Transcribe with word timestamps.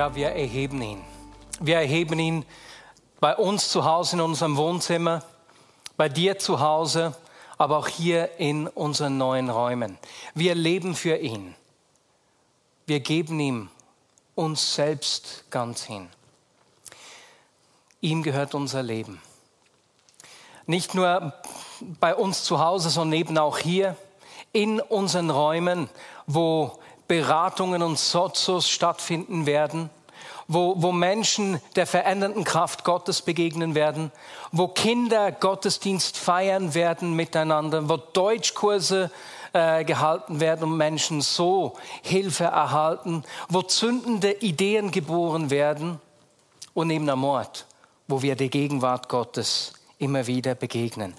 Ja, 0.00 0.14
wir 0.14 0.28
erheben 0.28 0.80
ihn. 0.80 1.04
Wir 1.60 1.76
erheben 1.76 2.18
ihn 2.18 2.46
bei 3.20 3.36
uns 3.36 3.68
zu 3.68 3.84
Hause 3.84 4.16
in 4.16 4.22
unserem 4.22 4.56
Wohnzimmer, 4.56 5.22
bei 5.98 6.08
dir 6.08 6.38
zu 6.38 6.58
Hause, 6.60 7.14
aber 7.58 7.76
auch 7.76 7.86
hier 7.86 8.30
in 8.38 8.66
unseren 8.66 9.18
neuen 9.18 9.50
Räumen. 9.50 9.98
Wir 10.32 10.54
leben 10.54 10.94
für 10.94 11.18
ihn. 11.18 11.54
Wir 12.86 13.00
geben 13.00 13.38
ihm 13.40 13.68
uns 14.34 14.74
selbst 14.74 15.44
ganz 15.50 15.84
hin. 15.84 16.08
Ihm 18.00 18.22
gehört 18.22 18.54
unser 18.54 18.82
Leben. 18.82 19.20
Nicht 20.64 20.94
nur 20.94 21.34
bei 22.00 22.14
uns 22.14 22.44
zu 22.44 22.58
Hause, 22.58 22.88
sondern 22.88 23.20
eben 23.20 23.36
auch 23.36 23.58
hier 23.58 23.96
in 24.54 24.80
unseren 24.80 25.28
Räumen, 25.28 25.90
wo 26.26 26.78
Beratungen 27.10 27.82
und 27.82 27.98
Sozos 27.98 28.70
stattfinden 28.70 29.44
werden, 29.44 29.90
wo, 30.46 30.80
wo 30.80 30.92
Menschen 30.92 31.60
der 31.74 31.84
verändernden 31.84 32.44
Kraft 32.44 32.84
Gottes 32.84 33.20
begegnen 33.20 33.74
werden, 33.74 34.12
wo 34.52 34.68
Kinder 34.68 35.32
Gottesdienst 35.32 36.16
feiern 36.16 36.72
werden 36.72 37.14
miteinander, 37.14 37.88
wo 37.88 37.96
Deutschkurse 37.96 39.10
äh, 39.52 39.82
gehalten 39.82 40.38
werden 40.38 40.70
und 40.70 40.76
Menschen 40.76 41.20
so 41.20 41.76
Hilfe 42.02 42.44
erhalten, 42.44 43.24
wo 43.48 43.62
zündende 43.62 44.30
Ideen 44.30 44.92
geboren 44.92 45.50
werden 45.50 45.98
und 46.74 46.86
neben 46.86 47.06
der 47.06 47.16
Mord, 47.16 47.66
wo 48.06 48.22
wir 48.22 48.36
der 48.36 48.50
Gegenwart 48.50 49.08
Gottes 49.08 49.72
immer 49.98 50.28
wieder 50.28 50.54
begegnen. 50.54 51.14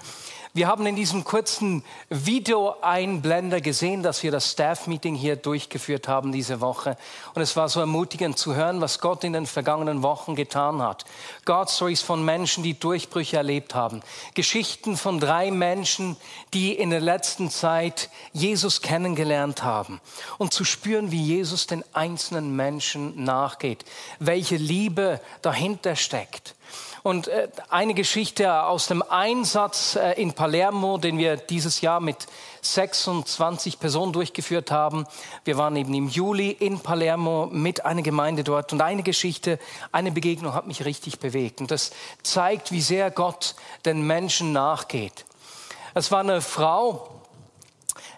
Wir 0.54 0.68
haben 0.68 0.86
in 0.86 0.98
diesem 0.98 1.24
kurzen 1.24 1.82
Video-Einblender 2.10 3.62
gesehen, 3.62 4.04
dass 4.04 4.22
wir 4.22 4.32
das 4.32 4.52
Staff-Meeting 4.52 5.16
hier 5.16 5.38
durchgeführt 5.38 6.10
haben 6.10 6.34
diese 6.34 6.60
Woche. 6.60 6.98
Und 7.34 7.42
es 7.42 7.56
war 7.56 7.70
so 7.70 7.80
ermutigend 7.80 8.38
zu 8.38 8.54
hören, 8.54 8.82
was 8.82 9.00
Gott 9.00 9.24
in 9.24 9.32
den 9.32 9.46
vergangenen 9.46 10.04
Wochen 10.04 10.36
getan 10.36 10.82
hat. 10.82 11.06
God-Stories 11.46 12.02
von 12.02 12.26
Menschen, 12.26 12.64
die 12.64 12.78
Durchbrüche 12.78 13.38
erlebt 13.38 13.76
haben. 13.76 14.02
Geschichten 14.34 14.98
von 14.98 15.22
drei 15.22 15.52
Menschen, 15.52 16.18
die 16.54 16.74
in 16.74 16.90
der 16.90 17.00
letzten 17.00 17.50
Zeit 17.50 18.10
Jesus 18.34 18.82
kennengelernt 18.82 19.64
haben. 19.64 20.02
Und 20.38 20.54
zu 20.54 20.66
spüren, 20.66 21.14
wie 21.14 21.24
Jesus 21.24 21.66
den 21.66 21.86
einzelnen 21.94 22.58
Menschen 22.58 23.24
nachgeht. 23.24 23.86
Welche 24.20 24.58
Liebe 24.58 25.22
dahinter 25.42 25.96
steckt. 25.96 26.56
Und 27.04 27.28
äh, 27.28 27.48
eine 27.70 27.94
Geschichte 27.94 28.64
aus 28.64 28.88
dem 28.88 29.02
Einsatz 29.02 29.96
äh, 29.96 30.22
in 30.22 30.34
Palermo, 30.34 30.98
den 30.98 31.18
wir 31.18 31.36
dieses 31.36 31.82
Jahr 31.82 32.00
mit 32.00 32.28
26 32.62 33.80
Personen 33.80 34.14
durchgeführt 34.14 34.70
haben. 34.70 35.08
Wir 35.44 35.58
waren 35.58 35.76
eben 35.76 35.94
im 35.94 36.08
Juli 36.08 36.52
in 36.52 36.80
Palermo 36.80 37.48
mit 37.48 37.86
einer 37.86 38.04
Gemeinde 38.04 38.44
dort. 38.44 38.72
Und 38.72 38.82
eine 38.82 39.02
Geschichte, 39.02 39.58
eine 39.92 40.12
Begegnung 40.12 40.54
hat 40.54 40.68
mich 40.68 40.86
richtig 40.86 41.20
bewegt. 41.20 41.60
Und 41.60 41.72
das 41.72 41.92
zeigt, 42.22 42.72
wie 42.72 42.82
sehr 42.82 43.10
Gott 43.10 43.56
den 43.86 44.06
Menschen 44.06 44.52
nachgeht. 44.52 45.26
Es 45.96 46.12
war 46.12 46.20
eine 46.20 46.42
Frau, 46.42 47.10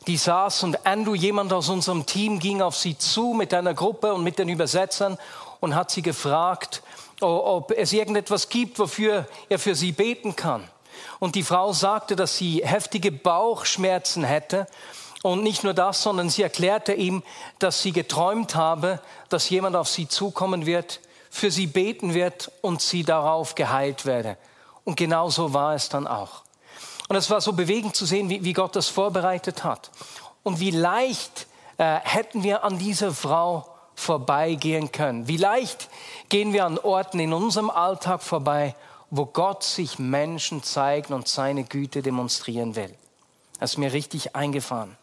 die 0.08 0.18
saß 0.18 0.64
und 0.64 0.86
Andrew, 0.86 1.16
jemand 1.16 1.54
aus 1.54 1.70
unserem 1.70 2.06
Team, 2.06 2.40
ging 2.40 2.62
auf 2.62 2.76
sie 2.76 2.98
zu 2.98 3.34
mit 3.34 3.54
einer 3.54 3.74
Gruppe 3.74 4.14
und 4.14 4.24
mit 4.24 4.38
den 4.38 4.50
Übersetzern 4.50 5.18
und 5.62 5.76
hat 5.76 5.90
sie 5.90 6.02
gefragt, 6.02 6.84
ob 7.24 7.72
es 7.72 7.94
irgendetwas 7.94 8.50
gibt, 8.50 8.80
wofür 8.80 9.28
er 9.50 9.60
für 9.60 9.76
sie 9.76 9.92
beten 9.92 10.36
kann. 10.36 10.68
Und 11.20 11.36
die 11.36 11.44
Frau 11.44 11.74
sagte, 11.74 12.16
dass 12.16 12.38
sie 12.38 12.62
heftige 12.66 13.12
Bauchschmerzen 13.12 14.24
hätte. 14.24 14.68
Und 15.22 15.42
nicht 15.42 15.64
nur 15.64 15.74
das, 15.74 16.04
sondern 16.04 16.30
sie 16.30 16.44
erklärte 16.44 16.94
ihm, 16.94 17.24
dass 17.60 17.82
sie 17.82 17.94
geträumt 17.94 18.56
habe, 18.56 19.00
dass 19.30 19.50
jemand 19.50 19.76
auf 19.76 19.88
sie 19.88 20.08
zukommen 20.08 20.66
wird, 20.66 21.00
für 21.30 21.50
sie 21.50 21.66
beten 21.66 22.14
wird 22.14 22.52
und 22.62 22.82
sie 22.82 23.04
darauf 23.04 23.56
geheilt 23.56 24.06
werde. 24.06 24.38
Und 24.84 24.98
genau 24.98 25.30
so 25.30 25.54
war 25.54 25.76
es 25.76 25.90
dann 25.90 26.08
auch. 26.08 26.44
Und 27.08 27.16
es 27.16 27.30
war 27.30 27.42
so 27.42 27.54
bewegend 27.54 27.96
zu 27.96 28.06
sehen, 28.06 28.30
wie, 28.30 28.44
wie 28.44 28.54
Gott 28.54 28.76
das 28.76 28.90
vorbereitet 28.90 29.64
hat. 29.64 29.92
Und 30.44 30.60
wie 30.60 30.72
leicht 30.72 31.48
äh, 31.78 32.00
hätten 32.04 32.44
wir 32.44 32.64
an 32.64 32.78
dieser 32.78 33.14
Frau 33.14 33.73
vorbeigehen 33.96 34.92
können. 34.92 35.28
Wie 35.28 35.38
leicht 35.38 35.90
gehen 36.30 36.54
wir 36.54 36.66
an 36.66 36.78
Orten 36.78 37.20
in 37.20 37.34
unserem 37.34 37.70
Alltag 37.70 38.22
vorbei, 38.24 38.76
wo 39.10 39.26
Gott 39.26 39.64
sich 39.64 40.00
Menschen 40.00 40.64
zeigt 40.64 41.12
und 41.12 41.28
seine 41.28 41.64
Güte 41.64 42.02
demonstrieren 42.02 42.76
will. 42.76 42.94
Das 43.60 43.72
ist 43.72 43.78
mir 43.78 43.94
richtig 43.94 44.36
eingefahren. 44.36 44.98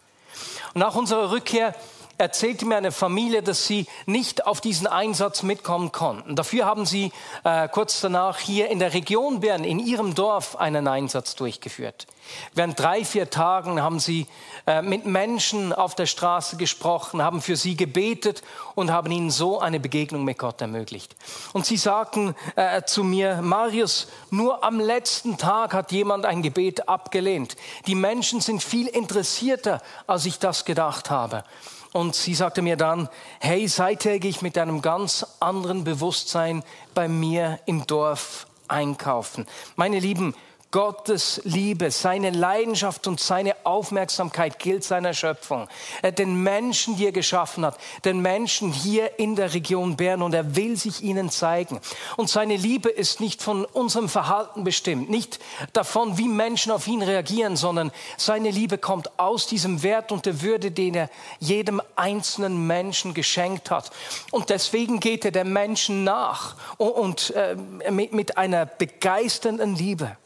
Und 0.75 0.81
nach 0.81 0.97
unserer 0.97 1.31
Rückkehr 1.31 1.75
erzählte 2.21 2.67
mir 2.67 2.77
eine 2.77 2.93
Familie, 2.93 3.43
dass 3.43 3.67
sie 3.67 3.87
nicht 4.07 4.47
auf 4.47 4.61
diesen 4.61 4.87
Einsatz 4.87 5.43
mitkommen 5.43 5.91
konnten. 5.91 6.37
Dafür 6.37 6.67
haben 6.67 6.85
sie 6.85 7.13
äh, 7.45 7.67
kurz 7.69 8.01
danach 8.01 8.39
hier 8.39 8.69
in 8.69 8.79
der 8.79 8.93
Region 8.93 9.41
Bern, 9.41 9.65
in 9.65 9.79
ihrem 9.79 10.15
Dorf, 10.15 10.57
einen 10.57 10.87
Einsatz 10.87 11.35
durchgeführt. 11.35 12.07
Während 12.55 12.79
drei, 12.79 13.05
vier 13.05 13.31
Tagen 13.31 13.83
haben 13.83 13.99
sie 13.99 14.27
äh, 14.67 14.83
mit 14.83 15.07
Menschen 15.07 15.73
auf 15.73 15.95
der 15.95 16.07
Straße 16.07 16.57
gesprochen, 16.59 17.23
haben 17.23 17.41
für 17.41 17.57
sie 17.57 17.77
gebetet 17.77 18.43
und 18.75 18.93
haben 18.93 19.11
ihnen 19.11 19.31
so 19.31 19.59
eine 19.59 19.81
Begegnung 19.81 20.25
mit 20.25 20.39
Gott 20.39 20.61
ermöglicht. 20.61 21.17
Und 21.55 21.65
sie 21.65 21.79
sagten 21.79 22.35
äh, 22.57 22.83
zu 22.83 23.03
mir, 23.03 23.41
Marius, 23.41 24.09
nur 24.31 24.63
am 24.63 24.79
letzten 24.79 25.39
Tag 25.39 25.73
hat 25.73 25.91
jemand 25.91 26.27
ein 26.27 26.43
Gebet 26.43 26.89
abgelehnt. 26.89 27.57
Die 27.87 27.95
Menschen 27.95 28.41
sind 28.41 28.63
viel 28.63 28.87
interessierter, 28.87 29.81
als 30.07 30.27
ich 30.27 30.39
das 30.39 30.67
gedacht 30.67 31.11
habe. 31.11 31.45
Und 31.93 32.15
sie 32.15 32.35
sagte 32.35 32.63
mir 32.63 32.77
dann, 32.77 33.09
hey, 33.41 33.67
seither 33.67 34.19
gehe 34.19 34.31
ich 34.31 34.43
mit 34.43 34.57
einem 34.57 34.81
ganz 34.81 35.27
anderen 35.41 35.85
Bewusstsein 35.85 36.63
bei 36.95 37.09
mir 37.09 37.59
im 37.67 37.87
Dorf 37.87 38.47
einkaufen. 38.69 39.47
Meine 39.75 39.99
Lieben, 39.99 40.35
Gottes 40.73 41.41
Liebe, 41.43 41.91
seine 41.91 42.31
Leidenschaft 42.31 43.09
und 43.09 43.19
seine 43.19 43.57
Aufmerksamkeit 43.65 44.61
gilt 44.61 44.85
seiner 44.85 45.15
Schöpfung. 45.15 45.67
Er 46.01 46.13
den 46.13 46.45
Menschen, 46.45 46.97
die 46.97 47.07
er 47.07 47.13
geschaffen 47.13 47.67
hat, 47.67 47.77
den 48.05 48.21
Menschen 48.21 48.73
hier 48.73 49.19
in 49.19 49.35
der 49.35 49.53
Region 49.53 49.97
Bern 49.97 50.23
und 50.23 50.33
er 50.33 50.55
will 50.55 50.77
sich 50.77 51.03
ihnen 51.03 51.29
zeigen. 51.29 51.81
Und 52.17 52.31
seine 52.31 52.55
Liebe 52.55 52.89
ist 52.89 53.19
nicht 53.19 53.43
von 53.43 53.65
unserem 53.65 54.09
Verhalten 54.09 54.63
bestimmt, 54.63 55.11
nicht 55.11 55.41
davon, 55.73 56.19
wie 56.19 56.29
Menschen 56.29 56.71
auf 56.71 56.87
ihn 56.87 57.03
reagieren, 57.03 57.57
sondern 57.57 57.91
seine 58.17 58.51
Liebe 58.51 58.79
kommt 58.79 59.19
aus 59.19 59.49
diesem 59.49 59.83
Wert 59.83 60.13
und 60.13 60.25
der 60.25 60.41
Würde, 60.41 60.71
den 60.71 60.95
er 60.95 61.11
jedem 61.41 61.83
einzelnen 61.97 62.69
Menschen 62.69 63.13
geschenkt 63.13 63.73
hat. 63.73 63.91
Und 64.31 64.51
deswegen 64.51 65.01
geht 65.01 65.25
er 65.25 65.33
dem 65.33 65.53
Menschen 65.53 66.05
nach 66.05 66.55
und, 66.77 66.91
und 66.91 67.31
äh, 67.31 67.57
mit, 67.91 68.13
mit 68.13 68.39
einer 68.39 68.67
begeisternden 68.67 69.75
Liebe. 69.75 70.17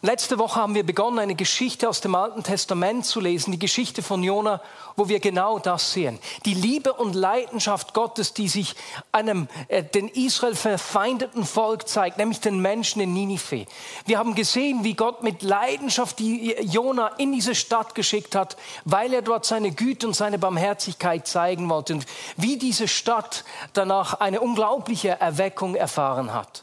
Letzte 0.00 0.38
Woche 0.38 0.60
haben 0.60 0.76
wir 0.76 0.86
begonnen, 0.86 1.18
eine 1.18 1.34
Geschichte 1.34 1.88
aus 1.88 2.00
dem 2.00 2.14
Alten 2.14 2.44
Testament 2.44 3.04
zu 3.04 3.18
lesen, 3.18 3.50
die 3.50 3.58
Geschichte 3.58 4.00
von 4.00 4.22
Jona, 4.22 4.60
wo 4.94 5.08
wir 5.08 5.18
genau 5.18 5.58
das 5.58 5.92
sehen. 5.92 6.20
Die 6.44 6.54
Liebe 6.54 6.92
und 6.92 7.16
Leidenschaft 7.16 7.94
Gottes, 7.94 8.32
die 8.32 8.46
sich 8.46 8.76
einem 9.10 9.48
äh, 9.66 9.82
den 9.82 10.06
Israel 10.06 10.54
verfeindeten 10.54 11.44
Volk 11.44 11.88
zeigt, 11.88 12.16
nämlich 12.16 12.38
den 12.40 12.60
Menschen 12.60 13.02
in 13.02 13.12
Ninive. 13.12 13.66
Wir 14.06 14.18
haben 14.18 14.36
gesehen, 14.36 14.84
wie 14.84 14.94
Gott 14.94 15.24
mit 15.24 15.42
Leidenschaft 15.42 16.20
die 16.20 16.54
Jona 16.60 17.08
in 17.18 17.32
diese 17.32 17.56
Stadt 17.56 17.96
geschickt 17.96 18.36
hat, 18.36 18.56
weil 18.84 19.12
er 19.12 19.22
dort 19.22 19.46
seine 19.46 19.72
Güte 19.72 20.06
und 20.06 20.14
seine 20.14 20.38
Barmherzigkeit 20.38 21.26
zeigen 21.26 21.68
wollte 21.68 21.94
und 21.94 22.06
wie 22.36 22.56
diese 22.56 22.86
Stadt 22.86 23.44
danach 23.72 24.14
eine 24.14 24.40
unglaubliche 24.40 25.20
Erweckung 25.20 25.74
erfahren 25.74 26.32
hat. 26.32 26.62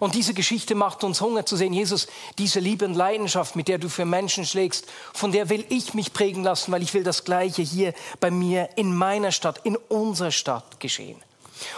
Und 0.00 0.14
diese 0.14 0.34
Geschichte 0.34 0.74
macht 0.74 1.04
uns 1.04 1.20
Hunger 1.20 1.46
zu 1.46 1.56
sehen, 1.56 1.72
Jesus, 1.72 2.06
diese 2.38 2.60
Liebe 2.60 2.84
und 2.84 2.94
Leidenschaft, 2.94 3.56
mit 3.56 3.68
der 3.68 3.78
du 3.78 3.88
für 3.88 4.04
Menschen 4.04 4.44
schlägst, 4.44 4.86
von 5.12 5.32
der 5.32 5.48
will 5.48 5.64
ich 5.68 5.94
mich 5.94 6.12
prägen 6.12 6.42
lassen, 6.42 6.72
weil 6.72 6.82
ich 6.82 6.94
will 6.94 7.04
das 7.04 7.24
Gleiche 7.24 7.62
hier 7.62 7.94
bei 8.20 8.30
mir 8.30 8.68
in 8.76 8.94
meiner 8.94 9.32
Stadt, 9.32 9.60
in 9.64 9.76
unserer 9.76 10.30
Stadt 10.30 10.80
geschehen. 10.80 11.20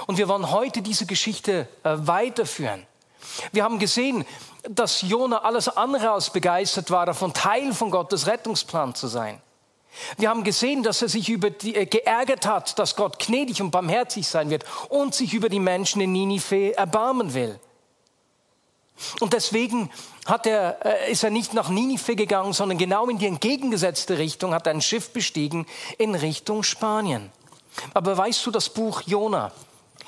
Und 0.06 0.18
wir 0.18 0.28
wollen 0.28 0.50
heute 0.50 0.82
diese 0.82 1.06
Geschichte 1.06 1.68
äh, 1.82 1.96
weiterführen. 1.96 2.86
Wir 3.52 3.64
haben 3.64 3.78
gesehen, 3.78 4.24
dass 4.68 5.02
Jona 5.02 5.38
alles 5.38 5.68
andere 5.68 6.10
als 6.10 6.30
begeistert 6.30 6.90
war, 6.90 7.06
davon 7.06 7.32
Teil 7.32 7.72
von 7.72 7.90
Gottes 7.90 8.26
Rettungsplan 8.26 8.94
zu 8.94 9.06
sein. 9.06 9.40
Wir 10.18 10.28
haben 10.28 10.44
gesehen, 10.44 10.82
dass 10.82 11.02
er 11.02 11.08
sich 11.08 11.28
über 11.28 11.50
die, 11.50 11.74
äh, 11.74 11.86
geärgert 11.86 12.46
hat, 12.46 12.78
dass 12.78 12.96
Gott 12.96 13.18
gnädig 13.18 13.60
und 13.60 13.70
barmherzig 13.70 14.26
sein 14.26 14.50
wird 14.50 14.64
und 14.88 15.14
sich 15.14 15.34
über 15.34 15.48
die 15.48 15.60
Menschen 15.60 16.00
in 16.00 16.12
Ninive 16.12 16.76
erbarmen 16.76 17.34
will. 17.34 17.58
Und 19.20 19.32
deswegen 19.32 19.90
er, 20.46 20.84
äh, 20.84 21.12
ist 21.12 21.24
er 21.24 21.30
nicht 21.30 21.54
nach 21.54 21.68
Ninive 21.68 22.16
gegangen, 22.16 22.52
sondern 22.52 22.78
genau 22.78 23.08
in 23.08 23.18
die 23.18 23.26
entgegengesetzte 23.26 24.18
Richtung, 24.18 24.54
hat 24.54 24.68
ein 24.68 24.80
Schiff 24.80 25.10
bestiegen 25.10 25.66
in 25.98 26.14
Richtung 26.14 26.62
Spanien. 26.62 27.30
Aber 27.94 28.16
weißt 28.16 28.44
du, 28.46 28.50
das 28.50 28.68
Buch 28.68 29.02
Jona 29.06 29.52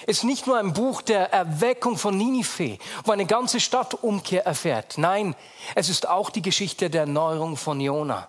ist 0.07 0.25
nicht 0.25 0.47
nur 0.47 0.59
ein 0.59 0.73
Buch 0.73 1.03
der 1.03 1.33
Erweckung 1.33 1.97
von 1.97 2.17
Ninive, 2.17 2.79
wo 3.05 3.13
eine 3.13 3.27
ganze 3.27 3.61
Stadt 3.61 3.95
Umkehr 4.03 4.45
erfährt. 4.45 4.95
Nein, 4.99 5.35
es 5.75 5.89
ist 5.89 6.09
auch 6.09 6.31
die 6.31 6.43
Geschichte 6.43 6.91
der 6.91 7.03
Erneuerung 7.03 7.57
von 7.57 7.81
Jona. 7.81 8.29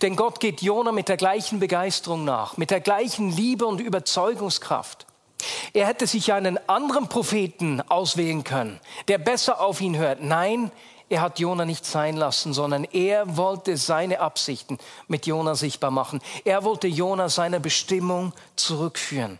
Denn 0.00 0.16
Gott 0.16 0.38
geht 0.38 0.62
Jona 0.62 0.92
mit 0.92 1.08
der 1.08 1.16
gleichen 1.16 1.58
Begeisterung 1.58 2.24
nach, 2.24 2.56
mit 2.56 2.70
der 2.70 2.80
gleichen 2.80 3.30
Liebe 3.30 3.66
und 3.66 3.80
Überzeugungskraft. 3.80 5.06
Er 5.72 5.86
hätte 5.86 6.06
sich 6.06 6.32
einen 6.32 6.58
anderen 6.68 7.08
Propheten 7.08 7.80
auswählen 7.88 8.44
können, 8.44 8.80
der 9.08 9.18
besser 9.18 9.60
auf 9.60 9.80
ihn 9.80 9.96
hört. 9.96 10.22
Nein, 10.22 10.70
er 11.08 11.20
hat 11.20 11.38
Jona 11.38 11.66
nicht 11.66 11.84
sein 11.84 12.16
lassen, 12.16 12.54
sondern 12.54 12.84
er 12.84 13.36
wollte 13.36 13.76
seine 13.76 14.20
Absichten 14.20 14.78
mit 15.08 15.26
Jona 15.26 15.54
sichtbar 15.54 15.90
machen. 15.90 16.22
Er 16.44 16.64
wollte 16.64 16.88
Jona 16.88 17.28
seiner 17.28 17.60
Bestimmung 17.60 18.32
zurückführen. 18.56 19.38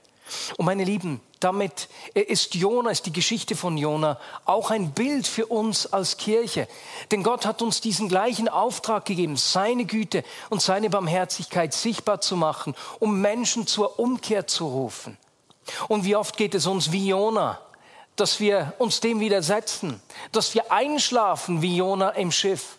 Und 0.57 0.67
meine 0.67 0.85
Lieben, 0.85 1.21
damit 1.41 1.89
ist 2.15 2.55
Jona, 2.55 2.91
ist 2.91 3.07
die 3.07 3.13
Geschichte 3.13 3.57
von 3.57 3.77
Jona 3.77 4.19
auch 4.45 4.71
ein 4.71 4.93
Bild 4.93 5.27
für 5.27 5.47
uns 5.47 5.93
als 5.93 6.17
Kirche. 6.17 6.69
Denn 7.11 7.23
Gott 7.23 7.47
hat 7.47 7.63
uns 7.63 7.81
diesen 7.81 8.09
gleichen 8.09 8.49
Auftrag 8.49 9.05
gegeben, 9.05 9.37
seine 9.37 9.85
Güte 9.85 10.25
und 10.51 10.63
seine 10.63 10.91
Barmherzigkeit 10.91 11.75
sichtbar 11.75 12.21
zu 12.21 12.37
machen, 12.37 12.75
um 13.01 13.21
Menschen 13.21 13.67
zur 13.67 13.99
Umkehr 13.99 14.47
zu 14.47 14.67
rufen. 14.67 15.17
Und 15.89 16.05
wie 16.05 16.17
oft 16.17 16.37
geht 16.37 16.55
es 16.55 16.67
uns 16.67 16.93
wie 16.93 17.09
Jona, 17.09 17.61
dass 18.17 18.41
wir 18.41 18.75
uns 18.79 19.01
dem 19.01 19.21
widersetzen, 19.21 20.03
dass 20.33 20.55
wir 20.55 20.71
einschlafen 20.71 21.63
wie 21.63 21.77
Jona 21.77 22.11
im 22.11 22.31
Schiff. 22.31 22.79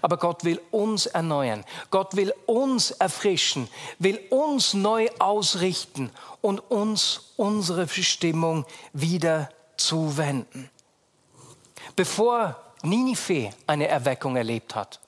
Aber 0.00 0.16
Gott 0.16 0.44
will 0.44 0.60
uns 0.70 1.06
erneuern. 1.06 1.64
Gott 1.90 2.16
will 2.16 2.32
uns 2.46 2.90
erfrischen, 2.90 3.68
will 3.98 4.18
uns 4.30 4.72
neu 4.72 5.08
ausrichten 5.18 6.10
und 6.40 6.60
uns 6.70 7.32
unsere 7.36 7.86
Bestimmung 7.86 8.64
wieder 8.92 9.50
zuwenden. 9.76 10.70
Bevor 11.96 12.56
Ninive 12.82 13.50
eine 13.66 13.88
Erweckung 13.88 14.36
erlebt 14.36 14.74
hat, 14.74 15.00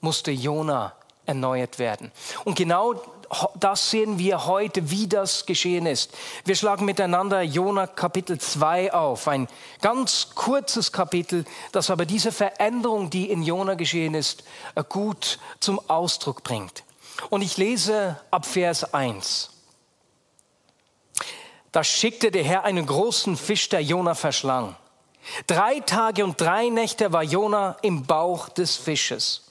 musste 0.00 0.30
Jona 0.30 0.94
erneuert 1.26 1.78
werden. 1.78 2.12
Und 2.44 2.56
genau 2.56 2.94
das 3.58 3.90
sehen 3.90 4.18
wir 4.18 4.46
heute, 4.46 4.90
wie 4.90 5.06
das 5.06 5.46
geschehen 5.46 5.86
ist. 5.86 6.12
Wir 6.44 6.56
schlagen 6.56 6.84
miteinander 6.84 7.42
Jona 7.42 7.86
Kapitel 7.86 8.38
2 8.38 8.92
auf. 8.92 9.28
Ein 9.28 9.48
ganz 9.80 10.30
kurzes 10.34 10.92
Kapitel, 10.92 11.44
das 11.72 11.90
aber 11.90 12.06
diese 12.06 12.32
Veränderung, 12.32 13.10
die 13.10 13.30
in 13.30 13.42
Jona 13.42 13.74
geschehen 13.74 14.14
ist, 14.14 14.44
äh, 14.74 14.82
gut 14.88 15.38
zum 15.60 15.80
Ausdruck 15.88 16.42
bringt. 16.42 16.84
Und 17.30 17.42
ich 17.42 17.56
lese 17.56 18.20
ab 18.30 18.46
Vers 18.46 18.94
1. 18.94 19.50
Da 21.72 21.82
schickte 21.82 22.30
der 22.30 22.44
Herr 22.44 22.64
einen 22.64 22.86
großen 22.86 23.36
Fisch, 23.36 23.68
der 23.68 23.82
Jona 23.82 24.14
verschlang. 24.14 24.76
Drei 25.46 25.80
Tage 25.80 26.24
und 26.24 26.40
drei 26.40 26.68
Nächte 26.68 27.12
war 27.12 27.22
Jona 27.22 27.76
im 27.82 28.04
Bauch 28.04 28.48
des 28.48 28.76
Fisches. 28.76 29.43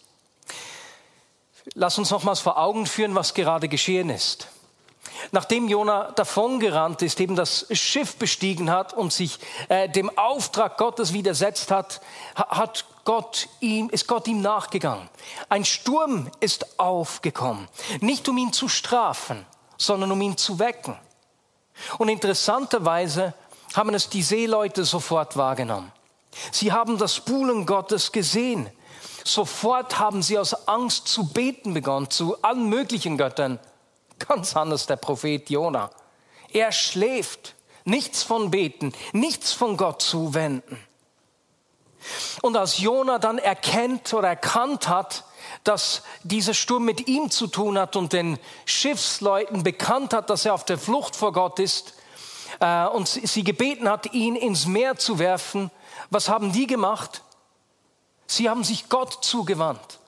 Lass 1.73 1.97
uns 1.97 2.11
nochmals 2.11 2.39
vor 2.39 2.57
Augen 2.57 2.85
führen, 2.85 3.15
was 3.15 3.33
gerade 3.33 3.67
geschehen 3.67 4.09
ist. 4.09 4.47
Nachdem 5.31 5.67
Jona 5.67 6.11
davongerannt 6.11 7.01
ist, 7.01 7.19
eben 7.19 7.35
das 7.35 7.67
Schiff 7.71 8.17
bestiegen 8.17 8.69
hat 8.69 8.93
und 8.93 9.13
sich 9.13 9.39
äh, 9.69 9.89
dem 9.89 10.15
Auftrag 10.17 10.77
Gottes 10.77 11.13
widersetzt 11.13 11.71
hat, 11.71 12.01
hat 12.35 12.85
Gott 13.05 13.47
ihm, 13.59 13.89
ist 13.89 14.07
Gott 14.07 14.27
ihm 14.27 14.41
nachgegangen. 14.41 15.09
Ein 15.49 15.65
Sturm 15.65 16.29
ist 16.39 16.79
aufgekommen. 16.79 17.67
Nicht 17.99 18.27
um 18.29 18.37
ihn 18.37 18.53
zu 18.53 18.69
strafen, 18.69 19.45
sondern 19.77 20.11
um 20.11 20.21
ihn 20.21 20.37
zu 20.37 20.59
wecken. 20.59 20.97
Und 21.97 22.09
interessanterweise 22.09 23.33
haben 23.73 23.93
es 23.93 24.09
die 24.09 24.23
Seeleute 24.23 24.85
sofort 24.85 25.35
wahrgenommen. 25.35 25.91
Sie 26.51 26.71
haben 26.71 26.97
das 26.97 27.19
Buhlen 27.19 27.65
Gottes 27.65 28.11
gesehen. 28.11 28.69
Sofort 29.23 29.99
haben 29.99 30.21
sie 30.21 30.37
aus 30.37 30.67
Angst 30.67 31.07
zu 31.07 31.27
beten 31.27 31.73
begonnen, 31.73 32.09
zu 32.09 32.41
allen 32.41 32.67
möglichen 32.69 33.17
Göttern. 33.17 33.59
Ganz 34.19 34.55
anders 34.55 34.85
der 34.85 34.97
Prophet 34.97 35.49
Jona. 35.49 35.89
Er 36.51 36.71
schläft. 36.71 37.55
Nichts 37.85 38.23
von 38.23 38.49
beten, 38.49 38.93
nichts 39.11 39.51
von 39.51 39.75
Gott 39.75 40.01
zuwenden. 40.01 40.79
Und 42.41 42.55
als 42.55 42.79
Jona 42.79 43.19
dann 43.19 43.37
erkennt 43.37 44.13
oder 44.13 44.29
erkannt 44.29 44.87
hat, 44.87 45.25
dass 45.63 46.03
dieser 46.23 46.53
Sturm 46.53 46.85
mit 46.85 47.07
ihm 47.07 47.29
zu 47.29 47.47
tun 47.47 47.77
hat 47.77 47.95
und 47.95 48.13
den 48.13 48.39
Schiffsleuten 48.65 49.63
bekannt 49.63 50.13
hat, 50.13 50.29
dass 50.29 50.45
er 50.45 50.53
auf 50.53 50.65
der 50.65 50.77
Flucht 50.77 51.15
vor 51.15 51.33
Gott 51.33 51.59
ist 51.59 51.93
äh, 52.59 52.85
und 52.87 53.07
sie 53.07 53.43
gebeten 53.43 53.89
hat, 53.89 54.13
ihn 54.13 54.35
ins 54.35 54.65
Meer 54.65 54.97
zu 54.97 55.19
werfen, 55.19 55.71
was 56.09 56.29
haben 56.29 56.51
die 56.51 56.67
gemacht? 56.67 57.21
Sie 58.35 58.49
haben 58.49 58.63
sich 58.63 58.89
Gott 58.89 59.23
zugewandt. 59.23 59.99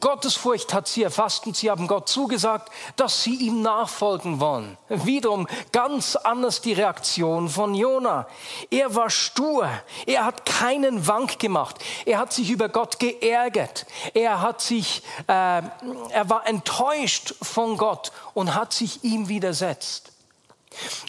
Gottesfurcht 0.00 0.72
hat 0.72 0.88
sie 0.88 1.02
erfasst 1.02 1.46
und 1.46 1.56
sie 1.56 1.70
haben 1.70 1.86
Gott 1.86 2.08
zugesagt, 2.08 2.72
dass 2.96 3.22
sie 3.22 3.34
ihm 3.34 3.62
nachfolgen 3.62 4.40
wollen. 4.40 4.76
Wiederum 4.88 5.46
ganz 5.72 6.16
anders 6.16 6.60
die 6.60 6.72
Reaktion 6.72 7.48
von 7.48 7.74
Jona. 7.74 8.26
Er 8.70 8.94
war 8.94 9.10
stur. 9.10 9.68
Er 10.06 10.24
hat 10.24 10.46
keinen 10.46 11.06
Wank 11.06 11.38
gemacht. 11.38 11.76
Er 12.06 12.18
hat 12.18 12.32
sich 12.32 12.50
über 12.50 12.68
Gott 12.68 12.98
geärgert. 12.98 13.86
Er 14.14 14.40
hat 14.40 14.62
sich, 14.62 15.02
äh, 15.26 15.32
er 15.32 16.30
war 16.30 16.46
enttäuscht 16.46 17.34
von 17.42 17.76
Gott 17.76 18.12
und 18.34 18.54
hat 18.54 18.72
sich 18.72 19.04
ihm 19.04 19.28
widersetzt. 19.28 20.12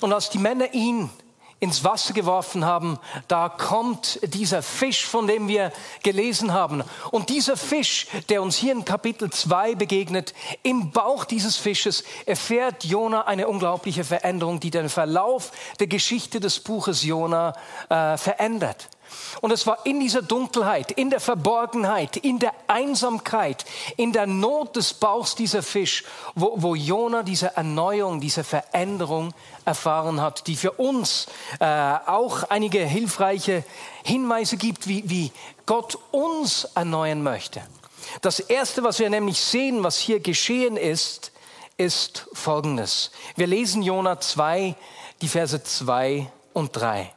Und 0.01 0.13
als 0.13 0.29
die 0.29 0.39
Männer 0.39 0.73
ihn 0.73 1.09
ins 1.59 1.83
Wasser 1.83 2.13
geworfen 2.13 2.65
haben, 2.65 2.99
da 3.27 3.49
kommt 3.49 4.19
dieser 4.33 4.61
Fisch, 4.61 5.05
von 5.05 5.27
dem 5.27 5.47
wir 5.47 5.71
gelesen 6.03 6.53
haben. 6.53 6.83
Und 7.11 7.29
dieser 7.29 7.57
Fisch, 7.57 8.07
der 8.29 8.41
uns 8.41 8.55
hier 8.55 8.71
in 8.71 8.85
Kapitel 8.85 9.29
2 9.29 9.75
begegnet, 9.75 10.33
im 10.63 10.91
Bauch 10.91 11.25
dieses 11.25 11.57
Fisches 11.57 12.03
erfährt 12.25 12.85
Jona 12.85 13.21
eine 13.27 13.47
unglaubliche 13.47 14.03
Veränderung, 14.03 14.59
die 14.59 14.71
den 14.71 14.89
Verlauf 14.89 15.51
der 15.79 15.87
Geschichte 15.87 16.39
des 16.39 16.59
Buches 16.61 17.03
Jona 17.03 17.53
äh, 17.89 18.17
verändert. 18.17 18.89
Und 19.41 19.51
es 19.51 19.65
war 19.67 19.85
in 19.85 19.99
dieser 19.99 20.21
Dunkelheit, 20.21 20.91
in 20.91 21.09
der 21.09 21.19
Verborgenheit, 21.19 22.17
in 22.17 22.39
der 22.39 22.53
Einsamkeit, 22.67 23.65
in 23.97 24.11
der 24.11 24.27
Not 24.27 24.75
des 24.75 24.93
Bauchs 24.93 25.35
dieser 25.35 25.63
Fisch, 25.63 26.03
wo, 26.35 26.53
wo 26.57 26.75
Jona 26.75 27.23
diese 27.23 27.55
Erneuerung, 27.55 28.19
diese 28.19 28.43
Veränderung 28.43 29.33
erfahren 29.65 30.21
hat, 30.21 30.47
die 30.47 30.55
für 30.55 30.71
uns 30.71 31.27
äh, 31.59 31.65
auch 31.65 32.43
einige 32.49 32.79
hilfreiche 32.85 33.63
Hinweise 34.03 34.57
gibt, 34.57 34.87
wie, 34.87 35.09
wie 35.09 35.31
Gott 35.65 35.97
uns 36.11 36.65
erneuern 36.75 37.23
möchte. 37.23 37.61
Das 38.21 38.39
Erste, 38.39 38.83
was 38.83 38.99
wir 38.99 39.09
nämlich 39.09 39.39
sehen, 39.39 39.83
was 39.83 39.97
hier 39.97 40.19
geschehen 40.19 40.77
ist, 40.77 41.31
ist 41.77 42.27
Folgendes. 42.33 43.11
Wir 43.35 43.47
lesen 43.47 43.81
Jona 43.81 44.19
2, 44.19 44.75
die 45.21 45.27
Verse 45.27 45.63
2 45.63 46.29
und 46.53 46.75
3. 46.75 47.13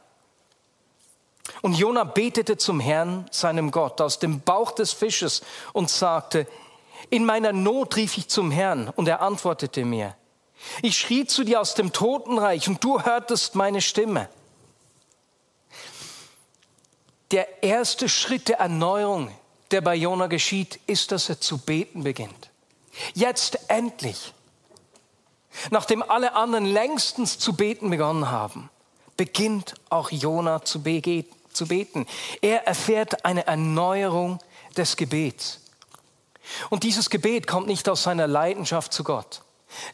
Und 1.63 1.75
Jona 1.75 2.03
betete 2.03 2.57
zum 2.57 2.81
Herrn, 2.81 3.25
seinem 3.31 3.71
Gott, 3.71 4.01
aus 4.01 4.19
dem 4.19 4.41
Bauch 4.41 4.73
des 4.73 4.91
Fisches 4.91 5.41
und 5.71 5.89
sagte, 5.89 6.45
in 7.09 7.23
meiner 7.23 7.53
Not 7.53 7.95
rief 7.95 8.17
ich 8.17 8.27
zum 8.27 8.51
Herrn 8.51 8.89
und 8.89 9.07
er 9.07 9.21
antwortete 9.21 9.85
mir. 9.85 10.13
Ich 10.81 10.97
schrie 10.97 11.25
zu 11.25 11.45
dir 11.45 11.61
aus 11.61 11.73
dem 11.73 11.93
Totenreich 11.93 12.67
und 12.67 12.83
du 12.83 13.01
hörtest 13.01 13.55
meine 13.55 13.79
Stimme. 13.79 14.27
Der 17.31 17.63
erste 17.63 18.09
Schritt 18.09 18.49
der 18.49 18.59
Erneuerung, 18.59 19.31
der 19.71 19.79
bei 19.79 19.95
Jona 19.95 20.27
geschieht, 20.27 20.81
ist, 20.85 21.13
dass 21.13 21.29
er 21.29 21.39
zu 21.39 21.59
beten 21.59 22.03
beginnt. 22.03 22.49
Jetzt 23.13 23.57
endlich. 23.69 24.33
Nachdem 25.71 26.03
alle 26.03 26.35
anderen 26.35 26.65
längstens 26.65 27.39
zu 27.39 27.53
beten 27.53 27.89
begonnen 27.89 28.29
haben, 28.29 28.69
beginnt 29.15 29.75
auch 29.89 30.11
Jona 30.11 30.65
zu, 30.65 30.83
zu 31.53 31.67
beten. 31.67 32.05
Er 32.41 32.67
erfährt 32.67 33.25
eine 33.25 33.47
Erneuerung 33.47 34.39
des 34.77 34.97
Gebets. 34.97 35.59
Und 36.69 36.83
dieses 36.83 37.09
Gebet 37.09 37.47
kommt 37.47 37.67
nicht 37.67 37.87
aus 37.87 38.03
seiner 38.03 38.27
Leidenschaft 38.27 38.93
zu 38.93 39.03
Gott. 39.03 39.41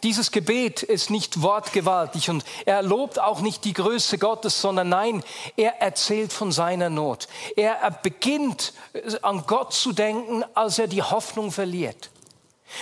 Dieses 0.04 0.32
Gebet 0.32 0.84
ist 0.84 1.10
nicht 1.10 1.42
wortgewaltig 1.42 2.30
und 2.30 2.44
er 2.66 2.82
lobt 2.82 3.20
auch 3.20 3.40
nicht 3.40 3.64
die 3.64 3.74
Größe 3.74 4.18
Gottes, 4.18 4.60
sondern 4.60 4.90
nein, 4.90 5.24
er 5.56 5.82
erzählt 5.82 6.34
von 6.34 6.52
seiner 6.52 6.90
Not. 6.90 7.28
Er 7.56 7.92
beginnt 8.04 8.74
an 9.22 9.44
Gott 9.48 9.74
zu 9.74 9.94
denken, 9.94 10.44
als 10.54 10.80
er 10.80 10.88
die 10.88 11.04
Hoffnung 11.04 11.52
verliert. 11.52 12.10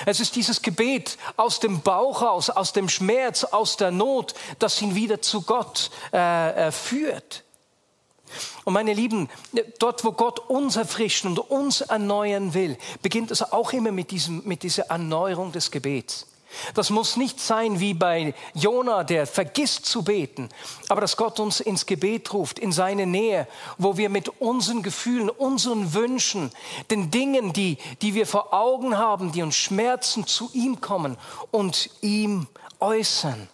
Es 0.06 0.20
ist 0.20 0.36
dieses 0.36 0.62
Gebet 0.62 1.18
aus 1.38 1.60
dem 1.60 1.82
Bauch 1.82 2.22
aus, 2.22 2.50
aus 2.50 2.74
dem 2.74 2.90
Schmerz, 2.90 3.44
aus 3.44 3.78
der 3.78 3.92
Not, 3.92 4.34
das 4.60 4.82
ihn 4.82 4.96
wieder 4.96 5.22
zu 5.22 5.44
Gott 5.44 5.92
äh, 6.12 6.68
äh 6.68 6.72
führt. 6.72 7.44
Und 8.66 8.74
meine 8.74 8.94
Lieben, 8.94 9.30
dort, 9.80 10.04
wo 10.04 10.12
Gott 10.12 10.40
uns 10.50 10.76
erfrischen 10.76 11.32
und 11.32 11.40
uns 11.40 11.82
erneuern 11.82 12.54
will, 12.54 12.78
beginnt 13.02 13.32
es 13.32 13.52
auch 13.52 13.74
immer 13.74 13.92
mit, 13.92 14.12
diesem, 14.12 14.42
mit 14.46 14.64
dieser 14.64 14.84
Erneuerung 14.84 15.52
des 15.52 15.72
Gebets. 15.72 16.28
Das 16.74 16.90
muss 16.90 17.18
nicht 17.18 17.40
sein 17.40 17.80
wie 17.80 17.94
bei 17.94 18.34
Jona, 18.54 19.04
der 19.04 19.28
vergisst 19.28 19.86
zu 19.86 20.04
beten, 20.04 20.50
aber 20.88 21.02
dass 21.02 21.18
Gott 21.18 21.40
uns 21.40 21.60
ins 21.60 21.86
Gebet 21.86 22.34
ruft, 22.34 22.58
in 22.58 22.72
seine 22.72 23.06
Nähe, 23.06 23.48
wo 23.78 23.98
wir 23.98 24.10
mit 24.10 24.30
unseren 24.40 24.82
Gefühlen, 24.82 25.30
unseren 25.30 25.94
Wünschen, 25.94 26.52
den 26.90 27.12
Dingen, 27.12 27.54
die, 27.54 27.78
die 28.02 28.14
wir 28.14 28.26
vor 28.26 28.54
Augen 28.54 28.98
haben, 28.98 29.32
die 29.32 29.44
uns 29.44 29.56
schmerzen, 29.56 30.26
zu 30.26 30.50
ihm 30.54 30.80
kommen 30.80 31.18
und 31.52 31.90
ihm 32.02 32.48
äußern. 32.80 33.50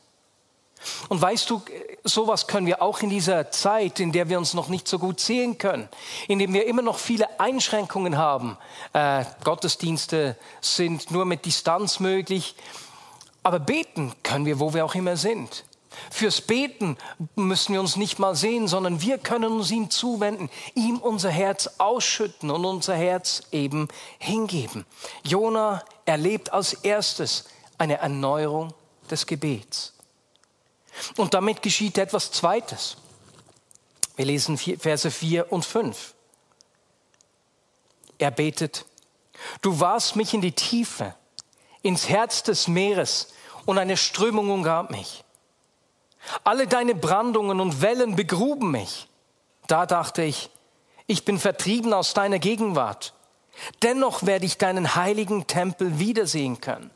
Und 1.09 1.21
weißt 1.21 1.49
du, 1.49 1.61
sowas 2.03 2.47
können 2.47 2.67
wir 2.67 2.81
auch 2.81 3.01
in 3.01 3.09
dieser 3.09 3.51
Zeit, 3.51 3.99
in 3.99 4.11
der 4.11 4.29
wir 4.29 4.37
uns 4.37 4.53
noch 4.53 4.69
nicht 4.69 4.87
so 4.87 4.99
gut 4.99 5.19
sehen 5.19 5.57
können, 5.57 5.89
in 6.27 6.39
dem 6.39 6.53
wir 6.53 6.67
immer 6.67 6.81
noch 6.81 6.97
viele 6.97 7.39
Einschränkungen 7.39 8.17
haben. 8.17 8.57
Äh, 8.93 9.25
Gottesdienste 9.43 10.37
sind 10.61 11.11
nur 11.11 11.25
mit 11.25 11.45
Distanz 11.45 11.99
möglich, 11.99 12.55
aber 13.43 13.59
beten 13.59 14.13
können 14.23 14.45
wir, 14.45 14.59
wo 14.59 14.73
wir 14.73 14.85
auch 14.85 14.95
immer 14.95 15.17
sind. 15.17 15.65
Fürs 16.09 16.41
Beten 16.41 16.97
müssen 17.35 17.73
wir 17.73 17.79
uns 17.79 17.95
nicht 17.95 18.19
mal 18.19 18.35
sehen, 18.35 18.67
sondern 18.67 19.01
wir 19.01 19.17
können 19.17 19.51
uns 19.51 19.71
ihm 19.71 19.89
zuwenden, 19.89 20.49
ihm 20.73 20.97
unser 20.97 21.29
Herz 21.29 21.69
ausschütten 21.77 22.49
und 22.49 22.65
unser 22.65 22.95
Herz 22.95 23.43
eben 23.51 23.87
hingeben. 24.17 24.85
Jona 25.23 25.83
erlebt 26.05 26.51
als 26.51 26.73
erstes 26.73 27.45
eine 27.77 27.99
Erneuerung 27.99 28.73
des 29.09 29.25
Gebets. 29.25 29.93
Und 31.17 31.33
damit 31.33 31.61
geschieht 31.61 31.97
etwas 31.97 32.31
Zweites. 32.31 32.97
Wir 34.15 34.25
lesen 34.25 34.57
Verse 34.57 35.09
4 35.09 35.51
und 35.51 35.65
5. 35.65 36.13
Er 38.19 38.31
betet, 38.31 38.85
du 39.61 39.79
warst 39.79 40.15
mich 40.15 40.33
in 40.33 40.41
die 40.41 40.51
Tiefe, 40.51 41.15
ins 41.81 42.09
Herz 42.09 42.43
des 42.43 42.67
Meeres 42.67 43.33
und 43.65 43.77
eine 43.77 43.97
Strömung 43.97 44.51
umgab 44.51 44.91
mich. 44.91 45.23
Alle 46.43 46.67
deine 46.67 46.95
Brandungen 46.95 47.59
und 47.59 47.81
Wellen 47.81 48.15
begruben 48.15 48.71
mich. 48.71 49.07
Da 49.67 49.85
dachte 49.85 50.23
ich, 50.23 50.49
ich 51.07 51.25
bin 51.25 51.39
vertrieben 51.39 51.93
aus 51.93 52.13
deiner 52.13 52.39
Gegenwart. 52.39 53.13
Dennoch 53.81 54.23
werde 54.23 54.45
ich 54.45 54.57
deinen 54.57 54.95
heiligen 54.95 55.47
Tempel 55.47 55.99
wiedersehen 55.99 56.61
können. 56.61 56.91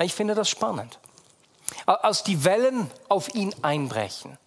Ich 0.00 0.14
finde 0.14 0.34
das 0.34 0.48
spannend. 0.48 0.98
Als 1.86 2.22
die 2.24 2.44
Wellen 2.44 2.90
auf 3.08 3.34
ihn 3.34 3.54
einbrechen, 3.62 4.38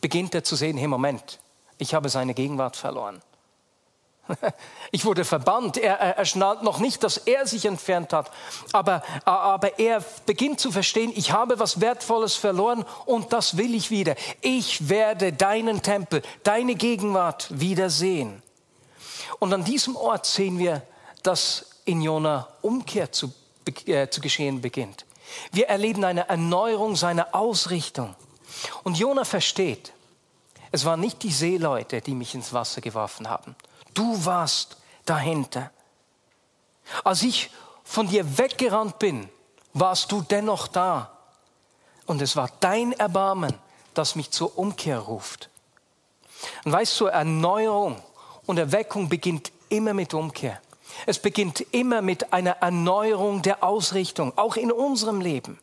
beginnt 0.00 0.34
er 0.34 0.44
zu 0.44 0.56
sehen, 0.56 0.76
hey 0.76 0.88
Moment, 0.88 1.38
ich 1.78 1.94
habe 1.94 2.08
seine 2.08 2.34
Gegenwart 2.34 2.76
verloren. 2.76 3.22
Ich 4.92 5.04
wurde 5.04 5.24
verbannt. 5.24 5.76
Er, 5.76 5.98
er, 5.98 6.16
er, 6.18 6.24
schnallt 6.24 6.62
noch 6.62 6.78
nicht, 6.78 7.02
dass 7.02 7.16
er 7.16 7.46
sich 7.46 7.66
entfernt 7.66 8.12
hat. 8.12 8.30
Aber, 8.72 9.02
aber 9.24 9.78
er 9.78 10.02
beginnt 10.24 10.60
zu 10.60 10.72
verstehen, 10.72 11.12
ich 11.14 11.32
habe 11.32 11.58
was 11.58 11.80
Wertvolles 11.80 12.34
verloren 12.34 12.84
und 13.04 13.32
das 13.32 13.56
will 13.56 13.74
ich 13.74 13.90
wieder. 13.90 14.14
Ich 14.40 14.88
werde 14.88 15.32
deinen 15.32 15.82
Tempel, 15.82 16.22
deine 16.44 16.76
Gegenwart 16.76 17.48
wiedersehen. 17.50 18.42
Und 19.38 19.52
an 19.52 19.64
diesem 19.64 19.96
Ort 19.96 20.26
sehen 20.26 20.58
wir, 20.58 20.82
dass 21.22 21.66
in 21.84 22.00
Jona 22.00 22.48
Umkehr 22.62 23.12
zu, 23.12 23.32
äh, 23.86 24.08
zu 24.08 24.20
geschehen 24.20 24.60
beginnt. 24.60 25.04
Wir 25.52 25.68
erleben 25.68 26.04
eine 26.04 26.28
Erneuerung 26.28 26.96
seiner 26.96 27.34
Ausrichtung. 27.34 28.14
Und 28.84 28.98
Jona 28.98 29.24
versteht, 29.24 29.92
es 30.72 30.84
waren 30.84 31.00
nicht 31.00 31.22
die 31.22 31.32
Seeleute, 31.32 32.00
die 32.00 32.14
mich 32.14 32.34
ins 32.34 32.52
Wasser 32.52 32.80
geworfen 32.80 33.28
haben. 33.28 33.56
Du 33.94 34.24
warst 34.24 34.76
dahinter. 35.04 35.70
Als 37.04 37.22
ich 37.22 37.50
von 37.84 38.08
dir 38.08 38.38
weggerannt 38.38 38.98
bin, 38.98 39.28
warst 39.72 40.10
du 40.12 40.22
dennoch 40.22 40.68
da. 40.68 41.12
Und 42.06 42.22
es 42.22 42.36
war 42.36 42.50
dein 42.60 42.92
Erbarmen, 42.92 43.54
das 43.94 44.14
mich 44.14 44.30
zur 44.30 44.58
Umkehr 44.58 44.98
ruft. 44.98 45.50
Und 46.64 46.72
weißt 46.72 47.00
du, 47.00 47.06
Erneuerung 47.06 48.02
und 48.46 48.58
Erweckung 48.58 49.08
beginnt 49.08 49.50
immer 49.68 49.94
mit 49.94 50.14
Umkehr. 50.14 50.60
Es 51.04 51.18
beginnt 51.18 51.60
immer 51.72 52.00
mit 52.00 52.32
einer 52.32 52.52
Erneuerung 52.52 53.42
der 53.42 53.62
Ausrichtung, 53.62 54.32
auch 54.36 54.56
in 54.56 54.72
unserem 54.72 55.20
Leben. 55.20 55.58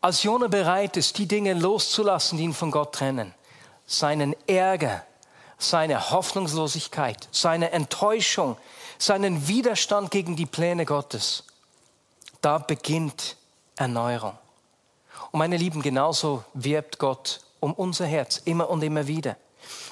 Als 0.00 0.22
Jona 0.22 0.48
bereit 0.48 0.96
ist, 0.96 1.18
die 1.18 1.26
Dinge 1.26 1.54
loszulassen, 1.54 2.38
die 2.38 2.44
ihn 2.44 2.54
von 2.54 2.70
Gott 2.70 2.94
trennen, 2.94 3.34
seinen 3.86 4.34
Ärger, 4.46 5.04
seine 5.58 6.10
Hoffnungslosigkeit, 6.10 7.28
seine 7.32 7.72
Enttäuschung, 7.72 8.56
seinen 8.98 9.48
Widerstand 9.48 10.10
gegen 10.10 10.36
die 10.36 10.46
Pläne 10.46 10.84
Gottes, 10.84 11.44
da 12.40 12.58
beginnt 12.58 13.36
Erneuerung. 13.76 14.38
Und 15.30 15.38
meine 15.38 15.56
Lieben, 15.56 15.82
genauso 15.82 16.44
wirbt 16.54 16.98
Gott 16.98 17.40
um 17.60 17.72
unser 17.72 18.06
Herz 18.06 18.40
immer 18.44 18.70
und 18.70 18.82
immer 18.82 19.08
wieder. 19.08 19.36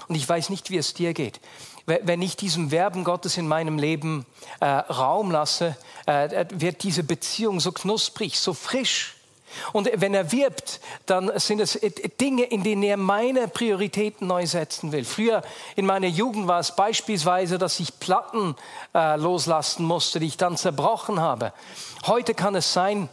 Und 0.08 0.14
ich 0.14 0.28
weiß 0.28 0.50
nicht, 0.50 0.70
wie 0.70 0.78
es 0.78 0.94
dir 0.94 1.14
geht 1.14 1.40
wenn 1.86 2.20
ich 2.20 2.36
diesem 2.36 2.70
Werben 2.70 3.04
Gottes 3.04 3.36
in 3.36 3.46
meinem 3.46 3.78
Leben 3.78 4.26
äh, 4.60 4.66
Raum 4.66 5.30
lasse, 5.30 5.76
äh, 6.06 6.46
wird 6.52 6.82
diese 6.82 7.04
Beziehung 7.04 7.60
so 7.60 7.72
knusprig, 7.72 8.38
so 8.38 8.54
frisch. 8.54 9.16
Und 9.72 9.88
wenn 9.94 10.12
er 10.12 10.32
wirbt, 10.32 10.80
dann 11.06 11.30
sind 11.38 11.60
es 11.60 11.78
Dinge, 12.20 12.44
in 12.44 12.62
denen 12.62 12.82
er 12.82 12.96
meine 12.96 13.48
Prioritäten 13.48 14.26
neu 14.26 14.46
setzen 14.46 14.92
will. 14.92 15.04
Früher 15.04 15.42
in 15.76 15.86
meiner 15.86 16.08
Jugend 16.08 16.48
war 16.48 16.60
es 16.60 16.74
beispielsweise, 16.74 17.56
dass 17.56 17.80
ich 17.80 17.98
Platten 17.98 18.56
äh, 18.94 19.16
loslassen 19.16 19.86
musste, 19.86 20.20
die 20.20 20.26
ich 20.26 20.36
dann 20.36 20.56
zerbrochen 20.56 21.20
habe. 21.20 21.52
Heute 22.06 22.34
kann 22.34 22.54
es 22.54 22.72
sein, 22.72 23.08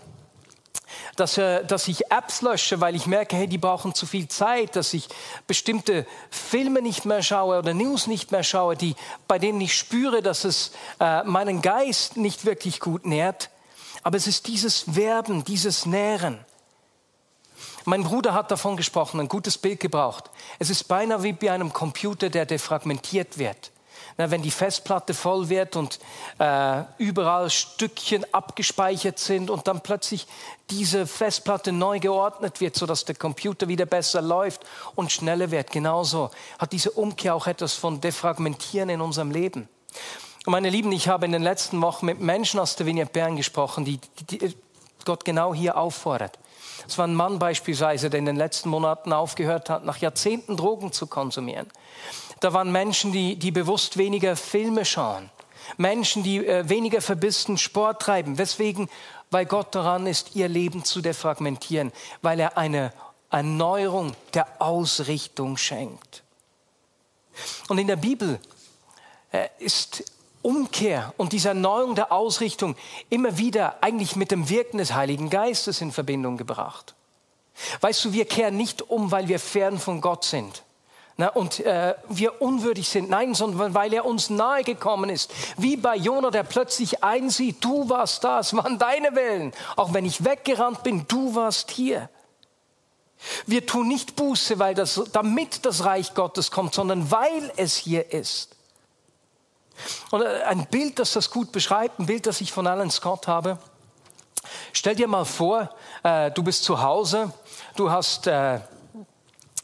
dass, 1.15 1.37
äh, 1.37 1.63
dass 1.65 1.87
ich 1.87 2.11
Apps 2.11 2.41
lösche, 2.41 2.81
weil 2.81 2.95
ich 2.95 3.07
merke, 3.07 3.35
hey, 3.35 3.47
die 3.47 3.57
brauchen 3.57 3.93
zu 3.93 4.05
viel 4.05 4.27
Zeit, 4.27 4.75
dass 4.75 4.93
ich 4.93 5.07
bestimmte 5.47 6.05
Filme 6.29 6.81
nicht 6.81 7.05
mehr 7.05 7.21
schaue 7.21 7.59
oder 7.59 7.73
News 7.73 8.07
nicht 8.07 8.31
mehr 8.31 8.43
schaue, 8.43 8.75
die, 8.75 8.95
bei 9.27 9.39
denen 9.39 9.61
ich 9.61 9.75
spüre, 9.75 10.21
dass 10.21 10.43
es 10.43 10.71
äh, 10.99 11.23
meinen 11.23 11.61
Geist 11.61 12.17
nicht 12.17 12.45
wirklich 12.45 12.79
gut 12.79 13.05
nährt. 13.05 13.49
Aber 14.01 14.17
es 14.17 14.27
ist 14.27 14.47
dieses 14.47 14.95
Werben, 14.95 15.43
dieses 15.43 15.85
Nähren. 15.85 16.43
Mein 17.85 18.03
Bruder 18.03 18.33
hat 18.33 18.49
davon 18.49 18.77
gesprochen, 18.77 19.19
ein 19.19 19.27
gutes 19.27 19.57
Bild 19.57 19.79
gebraucht. 19.79 20.29
Es 20.59 20.69
ist 20.69 20.85
beinahe 20.85 21.23
wie 21.23 21.33
bei 21.33 21.51
einem 21.51 21.73
Computer, 21.73 22.29
der 22.29 22.45
defragmentiert 22.45 23.37
wird. 23.37 23.72
Na, 24.17 24.29
wenn 24.29 24.41
die 24.41 24.51
Festplatte 24.51 25.13
voll 25.13 25.49
wird 25.49 25.75
und 25.75 25.99
äh, 26.39 26.83
überall 26.97 27.49
Stückchen 27.49 28.25
abgespeichert 28.33 29.17
sind 29.17 29.49
und 29.49 29.67
dann 29.67 29.81
plötzlich 29.81 30.27
diese 30.69 31.07
Festplatte 31.07 31.71
neu 31.71 31.99
geordnet 31.99 32.61
wird, 32.61 32.75
sodass 32.75 33.05
der 33.05 33.15
Computer 33.15 33.67
wieder 33.67 33.85
besser 33.85 34.21
läuft 34.21 34.61
und 34.95 35.11
schneller 35.11 35.51
wird. 35.51 35.71
Genauso 35.71 36.31
hat 36.59 36.71
diese 36.73 36.91
Umkehr 36.91 37.33
auch 37.33 37.47
etwas 37.47 37.73
von 37.73 38.01
Defragmentieren 38.01 38.89
in 38.89 39.01
unserem 39.01 39.31
Leben. 39.31 39.67
Und 40.45 40.51
meine 40.51 40.69
Lieben, 40.69 40.91
ich 40.91 41.07
habe 41.07 41.25
in 41.25 41.31
den 41.31 41.43
letzten 41.43 41.81
Wochen 41.81 42.05
mit 42.05 42.19
Menschen 42.19 42.59
aus 42.59 42.75
der 42.75 42.85
Vignette 42.85 43.11
Bern 43.11 43.37
gesprochen, 43.37 43.85
die, 43.85 43.99
die, 44.29 44.55
Gott 45.05 45.25
genau 45.25 45.53
hier 45.53 45.77
auffordert. 45.77 46.37
Es 46.87 46.97
war 46.97 47.07
ein 47.07 47.15
Mann 47.15 47.39
beispielsweise, 47.39 48.09
der 48.09 48.19
in 48.19 48.25
den 48.25 48.35
letzten 48.35 48.69
Monaten 48.69 49.13
aufgehört 49.13 49.69
hat, 49.69 49.85
nach 49.85 49.97
Jahrzehnten 49.97 50.57
Drogen 50.57 50.91
zu 50.91 51.07
konsumieren. 51.07 51.67
Da 52.43 52.51
waren 52.51 52.73
Menschen, 52.73 53.13
die, 53.13 53.37
die 53.37 53.51
bewusst 53.51 53.95
weniger 53.95 54.35
Filme 54.35 54.83
schauen. 54.83 55.29
Menschen, 55.77 56.23
die 56.23 56.45
äh, 56.45 56.67
weniger 56.67 57.01
verbissten 57.01 57.57
Sport 57.57 58.01
treiben. 58.01 58.37
Weswegen? 58.37 58.89
Weil 59.31 59.45
Gott 59.45 59.73
daran 59.73 60.07
ist, 60.07 60.35
ihr 60.35 60.49
Leben 60.49 60.83
zu 60.83 60.99
defragmentieren, 60.99 61.93
weil 62.21 62.41
er 62.41 62.57
eine 62.57 62.91
Erneuerung 63.31 64.13
der 64.33 64.61
Ausrichtung 64.61 65.55
schenkt. 65.55 66.23
Und 67.69 67.77
in 67.77 67.87
der 67.87 67.95
Bibel 67.95 68.41
äh, 69.31 69.47
ist 69.59 70.03
Umkehr 70.41 71.13
und 71.15 71.31
diese 71.31 71.47
Erneuerung 71.47 71.95
der 71.95 72.11
Ausrichtung 72.11 72.75
immer 73.09 73.37
wieder 73.37 73.81
eigentlich 73.81 74.17
mit 74.17 74.31
dem 74.31 74.49
Wirken 74.49 74.79
des 74.79 74.93
Heiligen 74.93 75.29
Geistes 75.29 75.79
in 75.79 75.93
Verbindung 75.93 76.35
gebracht. 76.35 76.93
Weißt 77.79 78.03
du, 78.03 78.11
wir 78.11 78.25
kehren 78.25 78.57
nicht 78.57 78.81
um, 78.81 79.11
weil 79.11 79.29
wir 79.29 79.39
fern 79.39 79.79
von 79.79 80.01
Gott 80.01 80.25
sind 80.25 80.63
und 81.35 81.59
äh, 81.59 81.95
wir 82.09 82.41
unwürdig 82.41 82.89
sind. 82.89 83.09
Nein, 83.09 83.35
sondern 83.35 83.73
weil 83.73 83.93
er 83.93 84.05
uns 84.05 84.29
nahe 84.29 84.63
gekommen 84.63 85.09
ist. 85.09 85.31
Wie 85.57 85.77
bei 85.77 85.95
Jonah, 85.95 86.31
der 86.31 86.43
plötzlich 86.43 87.03
einsieht, 87.03 87.63
du 87.63 87.87
warst 87.89 88.23
da, 88.23 88.39
es 88.39 88.55
waren 88.55 88.79
deine 88.79 89.15
Wellen. 89.15 89.53
Auch 89.75 89.93
wenn 89.93 90.05
ich 90.05 90.25
weggerannt 90.25 90.83
bin, 90.83 91.05
du 91.07 91.35
warst 91.35 91.71
hier. 91.71 92.09
Wir 93.45 93.65
tun 93.65 93.87
nicht 93.87 94.15
Buße, 94.15 94.59
weil 94.59 94.75
das, 94.75 95.01
damit 95.13 95.65
das 95.65 95.85
Reich 95.85 96.13
Gottes 96.13 96.51
kommt, 96.51 96.73
sondern 96.73 97.09
weil 97.11 97.51
es 97.57 97.75
hier 97.75 98.11
ist. 98.11 98.55
Und 100.11 100.21
äh, 100.21 100.43
ein 100.43 100.65
Bild, 100.67 100.99
das 100.99 101.13
das 101.13 101.29
gut 101.29 101.51
beschreibt, 101.51 101.99
ein 101.99 102.05
Bild, 102.05 102.25
das 102.25 102.41
ich 102.41 102.51
von 102.51 102.67
Alan 102.67 102.91
Scott 102.91 103.27
habe. 103.27 103.59
Stell 104.73 104.95
dir 104.95 105.07
mal 105.07 105.25
vor, 105.25 105.69
äh, 106.03 106.31
du 106.31 106.43
bist 106.43 106.63
zu 106.63 106.81
Hause, 106.81 107.31
du 107.75 107.91
hast 107.91 108.27
äh, 108.27 108.59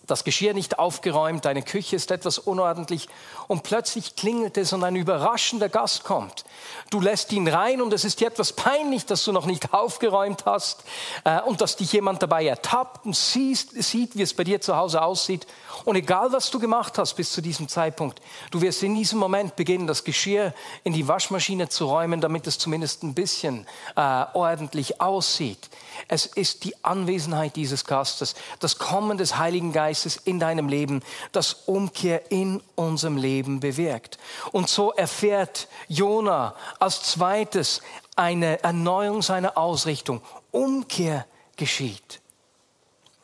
das 0.09 0.23
Geschirr 0.23 0.53
nicht 0.53 0.79
aufgeräumt, 0.79 1.45
deine 1.45 1.61
Küche 1.61 1.95
ist 1.95 2.11
etwas 2.11 2.39
unordentlich 2.39 3.07
und 3.47 3.63
plötzlich 3.63 4.15
klingelt 4.15 4.57
es 4.57 4.73
und 4.73 4.83
ein 4.83 4.95
überraschender 4.95 5.69
Gast 5.69 6.03
kommt. 6.03 6.43
Du 6.89 6.99
lässt 6.99 7.31
ihn 7.31 7.47
rein 7.47 7.81
und 7.81 7.93
es 7.93 8.05
ist 8.05 8.19
dir 8.19 8.27
etwas 8.27 8.53
peinlich, 8.53 9.05
dass 9.05 9.23
du 9.23 9.31
noch 9.31 9.45
nicht 9.45 9.73
aufgeräumt 9.73 10.45
hast 10.45 10.83
äh, 11.23 11.41
und 11.41 11.61
dass 11.61 11.75
dich 11.75 11.93
jemand 11.93 12.23
dabei 12.23 12.45
ertappt 12.45 13.05
und 13.05 13.15
siehst, 13.15 13.71
sieht, 13.81 14.17
wie 14.17 14.23
es 14.23 14.33
bei 14.33 14.43
dir 14.43 14.61
zu 14.61 14.75
Hause 14.75 15.01
aussieht. 15.01 15.45
Und 15.85 15.95
egal, 15.95 16.31
was 16.31 16.49
du 16.51 16.59
gemacht 16.59 16.97
hast 16.97 17.13
bis 17.13 17.31
zu 17.31 17.41
diesem 17.41 17.67
Zeitpunkt, 17.67 18.21
du 18.51 18.61
wirst 18.61 18.83
in 18.83 18.95
diesem 18.95 19.19
Moment 19.19 19.55
beginnen, 19.55 19.87
das 19.87 20.03
Geschirr 20.03 20.53
in 20.83 20.93
die 20.93 21.07
Waschmaschine 21.07 21.69
zu 21.69 21.85
räumen, 21.85 22.21
damit 22.21 22.47
es 22.47 22.57
zumindest 22.57 23.03
ein 23.03 23.13
bisschen 23.13 23.67
äh, 23.95 24.25
ordentlich 24.33 25.01
aussieht. 25.01 25.69
Es 26.07 26.25
ist 26.25 26.63
die 26.63 26.83
Anwesenheit 26.83 27.55
dieses 27.55 27.85
Gastes, 27.85 28.35
das 28.59 28.77
Kommen 28.77 29.17
des 29.17 29.37
Heiligen 29.37 29.71
Geistes 29.71 29.98
in 30.05 30.39
deinem 30.39 30.67
Leben, 30.67 31.01
das 31.31 31.53
Umkehr 31.65 32.31
in 32.31 32.61
unserem 32.75 33.17
Leben 33.17 33.59
bewirkt. 33.59 34.17
Und 34.51 34.69
so 34.69 34.91
erfährt 34.91 35.67
Jona 35.87 36.55
als 36.79 37.03
zweites 37.03 37.81
eine 38.15 38.63
Erneuerung 38.63 39.21
seiner 39.21 39.57
Ausrichtung. 39.57 40.21
Umkehr 40.51 41.25
geschieht. 41.55 42.21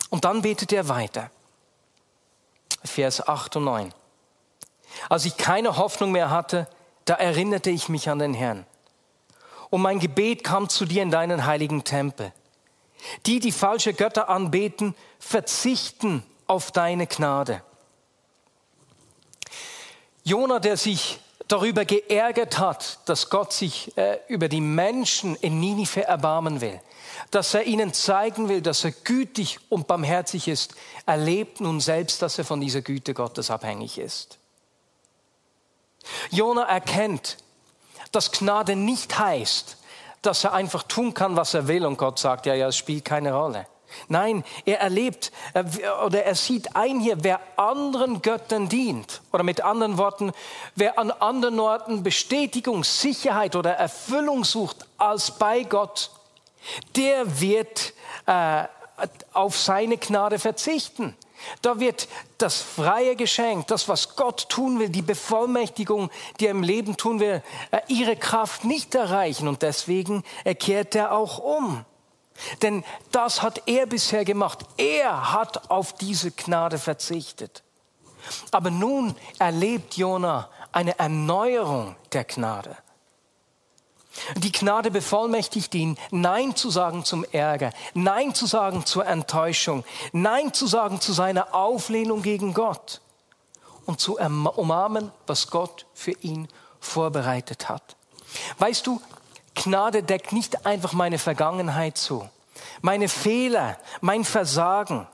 Und 0.10 0.26
dann 0.26 0.42
betet 0.42 0.72
er 0.72 0.88
weiter. 0.88 1.30
Vers 2.84 3.28
8 3.28 3.58
und 3.58 3.64
9. 3.66 3.94
Als 5.10 5.26
ich 5.26 5.38
keine 5.38 5.78
Hoffnung 5.78 6.12
mehr 6.12 6.30
hatte, 6.30 6.68
da 7.06 7.16
erinnerte 7.16 7.70
ich 7.70 7.90
mich 7.90 8.10
an 8.10 8.20
den 8.20 8.34
Herrn. 8.34 8.66
Und 9.70 9.82
mein 9.82 10.00
Gebet 10.00 10.44
kam 10.44 10.70
zu 10.70 10.86
dir 10.86 11.04
in 11.04 11.12
deinen 11.12 11.46
heiligen 11.46 11.84
Tempel. 11.84 12.32
Die, 13.26 13.40
die 13.40 13.52
falsche 13.52 13.94
Götter 13.94 14.30
anbeten, 14.30 14.96
verzichten 15.20 16.24
auf 16.48 16.72
deine 16.72 17.08
Gnade. 17.08 17.62
Jona, 20.24 20.60
der 20.60 20.78
sich 20.78 21.20
darüber 21.48 21.86
geärgert 21.86 22.58
hat, 22.58 23.00
dass 23.06 23.30
Gott 23.30 23.54
sich 23.54 23.96
äh, 23.98 24.20
über 24.28 24.48
die 24.50 24.62
Menschen 24.62 25.36
in 25.36 25.60
Ninive 25.60 26.04
erbarmen 26.04 26.62
will, 26.62 26.82
dass 27.32 27.54
er 27.54 27.64
ihnen 27.64 27.94
zeigen 27.94 28.50
will, 28.50 28.62
dass 28.62 28.84
er 28.84 28.92
gütig 28.92 29.60
und 29.70 29.88
barmherzig 29.88 30.48
ist, 30.48 30.76
erlebt 31.06 31.62
nun 31.62 31.80
selbst, 31.80 32.22
dass 32.22 32.38
er 32.38 32.46
von 32.46 32.62
dieser 32.62 32.82
Güte 32.82 33.14
Gottes 33.14 33.52
abhängig 33.52 34.00
ist. 34.00 34.40
Jona 36.32 36.64
erkennt, 36.64 37.38
dass 38.12 38.32
Gnade 38.32 38.76
nicht 38.76 39.18
heißt, 39.18 39.78
dass 40.22 40.44
er 40.44 40.54
einfach 40.54 40.84
tun 40.84 41.14
kann, 41.14 41.36
was 41.36 41.54
er 41.54 41.68
will 41.68 41.86
und 41.86 41.98
Gott 41.98 42.18
sagt, 42.18 42.46
ja, 42.46 42.56
ja, 42.56 42.68
es 42.68 42.78
spielt 42.78 43.06
keine 43.06 43.34
Rolle. 43.34 43.68
Nein, 44.08 44.44
er 44.66 44.80
erlebt 44.80 45.32
äh, 45.54 45.64
oder 46.06 46.24
er 46.24 46.36
sieht 46.36 46.76
ein 46.76 47.00
hier, 47.00 47.24
wer 47.24 47.40
anderen 47.58 48.22
Göttern 48.22 48.70
dient. 48.70 49.22
Oder 49.32 49.44
mit 49.44 49.62
anderen 49.62 49.98
Worten, 49.98 50.32
wer 50.76 51.00
an 51.00 51.12
anderen 51.12 51.60
Orten 51.60 52.04
Bestätigung, 52.04 52.84
Sicherheit 52.84 53.56
oder 53.56 53.72
Erfüllung 53.72 54.44
sucht 54.44 54.86
als 54.98 55.32
bei 55.32 55.64
Gott, 55.64 56.12
der 56.96 57.40
wird 57.40 57.94
äh, 58.26 58.64
auf 59.34 59.58
seine 59.58 59.98
Gnade 59.98 60.40
verzichten. 60.40 61.16
Da 61.62 61.80
wird 61.80 62.08
das 62.38 62.62
freie 62.62 63.16
Geschenk, 63.16 63.68
das, 63.68 63.88
was 63.88 64.16
Gott 64.16 64.50
tun 64.50 64.80
will, 64.80 64.90
die 64.90 65.02
Bevollmächtigung, 65.02 66.10
die 66.40 66.46
er 66.46 66.52
im 66.52 66.64
Leben 66.64 66.98
tun 66.98 67.20
will, 67.20 67.44
äh, 67.72 67.82
ihre 67.88 68.16
Kraft 68.16 68.64
nicht 68.64 68.96
erreichen. 68.96 69.48
Und 69.48 69.62
deswegen 69.62 70.24
kehrt 70.60 70.96
er 70.96 71.12
auch 71.12 71.40
um. 71.40 71.86
Denn 72.62 72.84
das 73.12 73.42
hat 73.42 73.64
er 73.66 73.86
bisher 73.86 74.26
gemacht. 74.26 74.60
Er 74.78 75.34
hat 75.34 75.70
auf 75.70 75.94
diese 75.94 76.32
Gnade 76.32 76.78
verzichtet. 76.78 77.64
Aber 78.52 78.72
nun 78.72 79.16
erlebt 79.40 79.96
Jona 79.98 80.50
eine 80.72 80.98
Erneuerung 81.00 81.96
der 82.12 82.26
Gnade. 82.26 82.76
Die 84.38 84.52
Gnade 84.52 84.92
bevollmächtigt 84.92 85.76
ihn, 85.76 85.98
Nein 86.12 86.56
zu 86.56 86.70
sagen 86.70 87.04
zum 87.04 87.26
Ärger, 87.32 87.72
Nein 87.94 88.34
zu 88.34 88.46
sagen 88.46 88.86
zur 88.86 89.06
Enttäuschung, 89.06 89.84
Nein 90.14 90.54
zu 90.54 90.68
sagen 90.68 91.02
zu 91.02 91.12
seiner 91.12 91.54
Auflehnung 91.54 92.22
gegen 92.22 92.54
Gott 92.54 93.02
und 93.86 94.00
zu 94.00 94.18
umarmen, 94.18 95.12
was 95.28 95.50
Gott 95.50 95.86
für 95.94 96.12
ihn 96.12 96.48
vorbereitet 96.80 97.68
hat. 97.68 97.96
Weißt 98.58 98.88
du, 98.88 99.02
Gnade 99.56 100.04
deckt 100.04 100.32
nicht 100.32 100.66
einfach 100.66 100.94
meine 100.94 101.18
Vergangenheit 101.18 101.98
zu, 101.98 102.30
meine 102.82 103.10
Fehler, 103.10 103.78
mein 104.02 104.24
Versagen, 104.24 105.08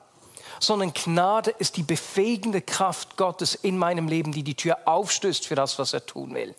sondern 0.59 0.93
Gnade 0.93 1.51
ist 1.51 1.77
die 1.77 1.83
befähigende 1.83 2.61
Kraft 2.61 3.17
Gottes 3.17 3.55
in 3.55 3.77
meinem 3.77 4.07
Leben, 4.07 4.31
die 4.31 4.43
die 4.43 4.55
Tür 4.55 4.79
aufstößt 4.85 5.47
für 5.47 5.55
das, 5.55 5.79
was 5.79 5.93
er 5.93 6.05
tun 6.05 6.33
will 6.33 6.55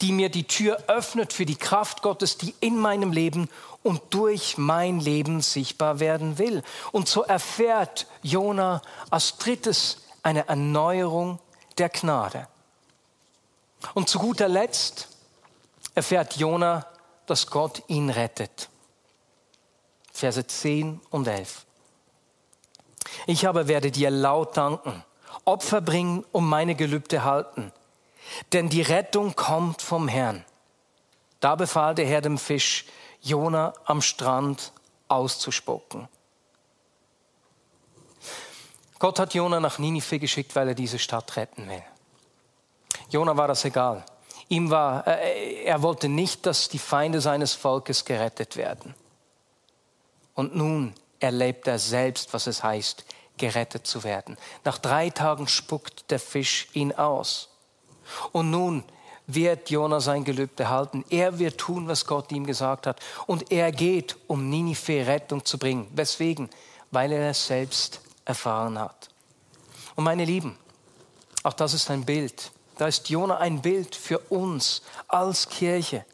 die 0.00 0.12
mir 0.12 0.28
die 0.28 0.46
Tür 0.46 0.82
öffnet 0.88 1.32
für 1.32 1.46
die 1.46 1.56
Kraft 1.56 2.02
Gottes, 2.02 2.38
die 2.38 2.54
in 2.60 2.76
meinem 2.78 3.12
Leben 3.12 3.48
und 3.82 4.00
durch 4.10 4.58
mein 4.58 5.00
Leben 5.00 5.40
sichtbar 5.40 6.00
werden 6.00 6.38
will. 6.38 6.62
Und 6.92 7.08
so 7.08 7.22
erfährt 7.22 8.06
Jona 8.22 8.82
als 9.10 9.38
drittes 9.38 9.98
eine 10.22 10.48
Erneuerung 10.48 11.38
der 11.78 11.88
Gnade. 11.88 12.46
Und 13.94 14.08
zu 14.08 14.18
guter 14.18 14.48
Letzt 14.48 15.08
erfährt 15.94 16.36
Jona, 16.36 16.86
dass 17.30 17.46
Gott 17.46 17.82
ihn 17.86 18.10
rettet. 18.10 18.68
Verse 20.12 20.46
10 20.46 21.00
und 21.10 21.26
11. 21.26 21.64
Ich 23.26 23.48
aber 23.48 23.68
werde 23.68 23.90
dir 23.90 24.10
laut 24.10 24.56
danken, 24.56 25.04
Opfer 25.44 25.80
bringen 25.80 26.24
und 26.32 26.44
meine 26.44 26.74
Gelübde 26.74 27.24
halten 27.24 27.72
denn 28.52 28.68
die 28.68 28.82
Rettung 28.82 29.34
kommt 29.34 29.82
vom 29.82 30.08
Herrn. 30.08 30.44
Da 31.40 31.54
befahl 31.54 31.94
der 31.94 32.06
Herr 32.06 32.20
dem 32.20 32.38
Fisch, 32.38 32.86
Jona 33.22 33.72
am 33.84 34.02
Strand 34.02 34.72
auszuspucken. 35.08 36.08
Gott 38.98 39.18
hat 39.18 39.34
Jona 39.34 39.60
nach 39.60 39.78
Ninive 39.78 40.18
geschickt, 40.18 40.54
weil 40.54 40.68
er 40.68 40.74
diese 40.74 40.98
Stadt 40.98 41.36
retten 41.36 41.68
will. 41.68 41.82
Jona 43.08 43.36
war 43.36 43.48
das 43.48 43.64
egal. 43.64 44.04
Ihm 44.50 44.68
war, 44.68 45.06
äh, 45.06 45.62
er 45.62 45.80
wollte 45.80 46.08
nicht, 46.08 46.44
dass 46.44 46.68
die 46.68 46.80
Feinde 46.80 47.20
seines 47.20 47.54
Volkes 47.54 48.04
gerettet 48.04 48.56
werden. 48.56 48.94
Und 50.34 50.56
nun 50.56 50.92
erlebt 51.20 51.68
er 51.68 51.78
selbst, 51.78 52.34
was 52.34 52.48
es 52.48 52.64
heißt, 52.64 53.04
gerettet 53.38 53.86
zu 53.86 54.02
werden. 54.02 54.36
Nach 54.64 54.78
drei 54.78 55.08
Tagen 55.08 55.46
spuckt 55.46 56.10
der 56.10 56.18
Fisch 56.18 56.66
ihn 56.72 56.92
aus. 56.92 57.48
Und 58.32 58.50
nun 58.50 58.82
wird 59.28 59.70
Jona 59.70 60.00
sein 60.00 60.24
Gelübde 60.24 60.68
halten. 60.68 61.04
Er 61.10 61.38
wird 61.38 61.58
tun, 61.58 61.86
was 61.86 62.04
Gott 62.04 62.32
ihm 62.32 62.44
gesagt 62.44 62.88
hat. 62.88 62.98
Und 63.28 63.52
er 63.52 63.70
geht, 63.70 64.16
um 64.26 64.50
Ninive 64.50 65.06
Rettung 65.06 65.44
zu 65.44 65.58
bringen. 65.58 65.86
Weswegen? 65.94 66.50
Weil 66.90 67.12
er 67.12 67.30
es 67.30 67.46
selbst 67.46 68.00
erfahren 68.24 68.80
hat. 68.80 69.10
Und 69.94 70.02
meine 70.02 70.24
Lieben, 70.24 70.58
auch 71.44 71.52
das 71.52 71.72
ist 71.72 71.88
ein 71.88 72.04
Bild. 72.04 72.50
Da 72.78 72.86
ist 72.86 73.10
Jona 73.10 73.38
ein 73.38 73.62
Bild 73.62 73.94
für 73.94 74.18
uns 74.18 74.82
als 75.08 75.48
Kirche. 75.48 76.04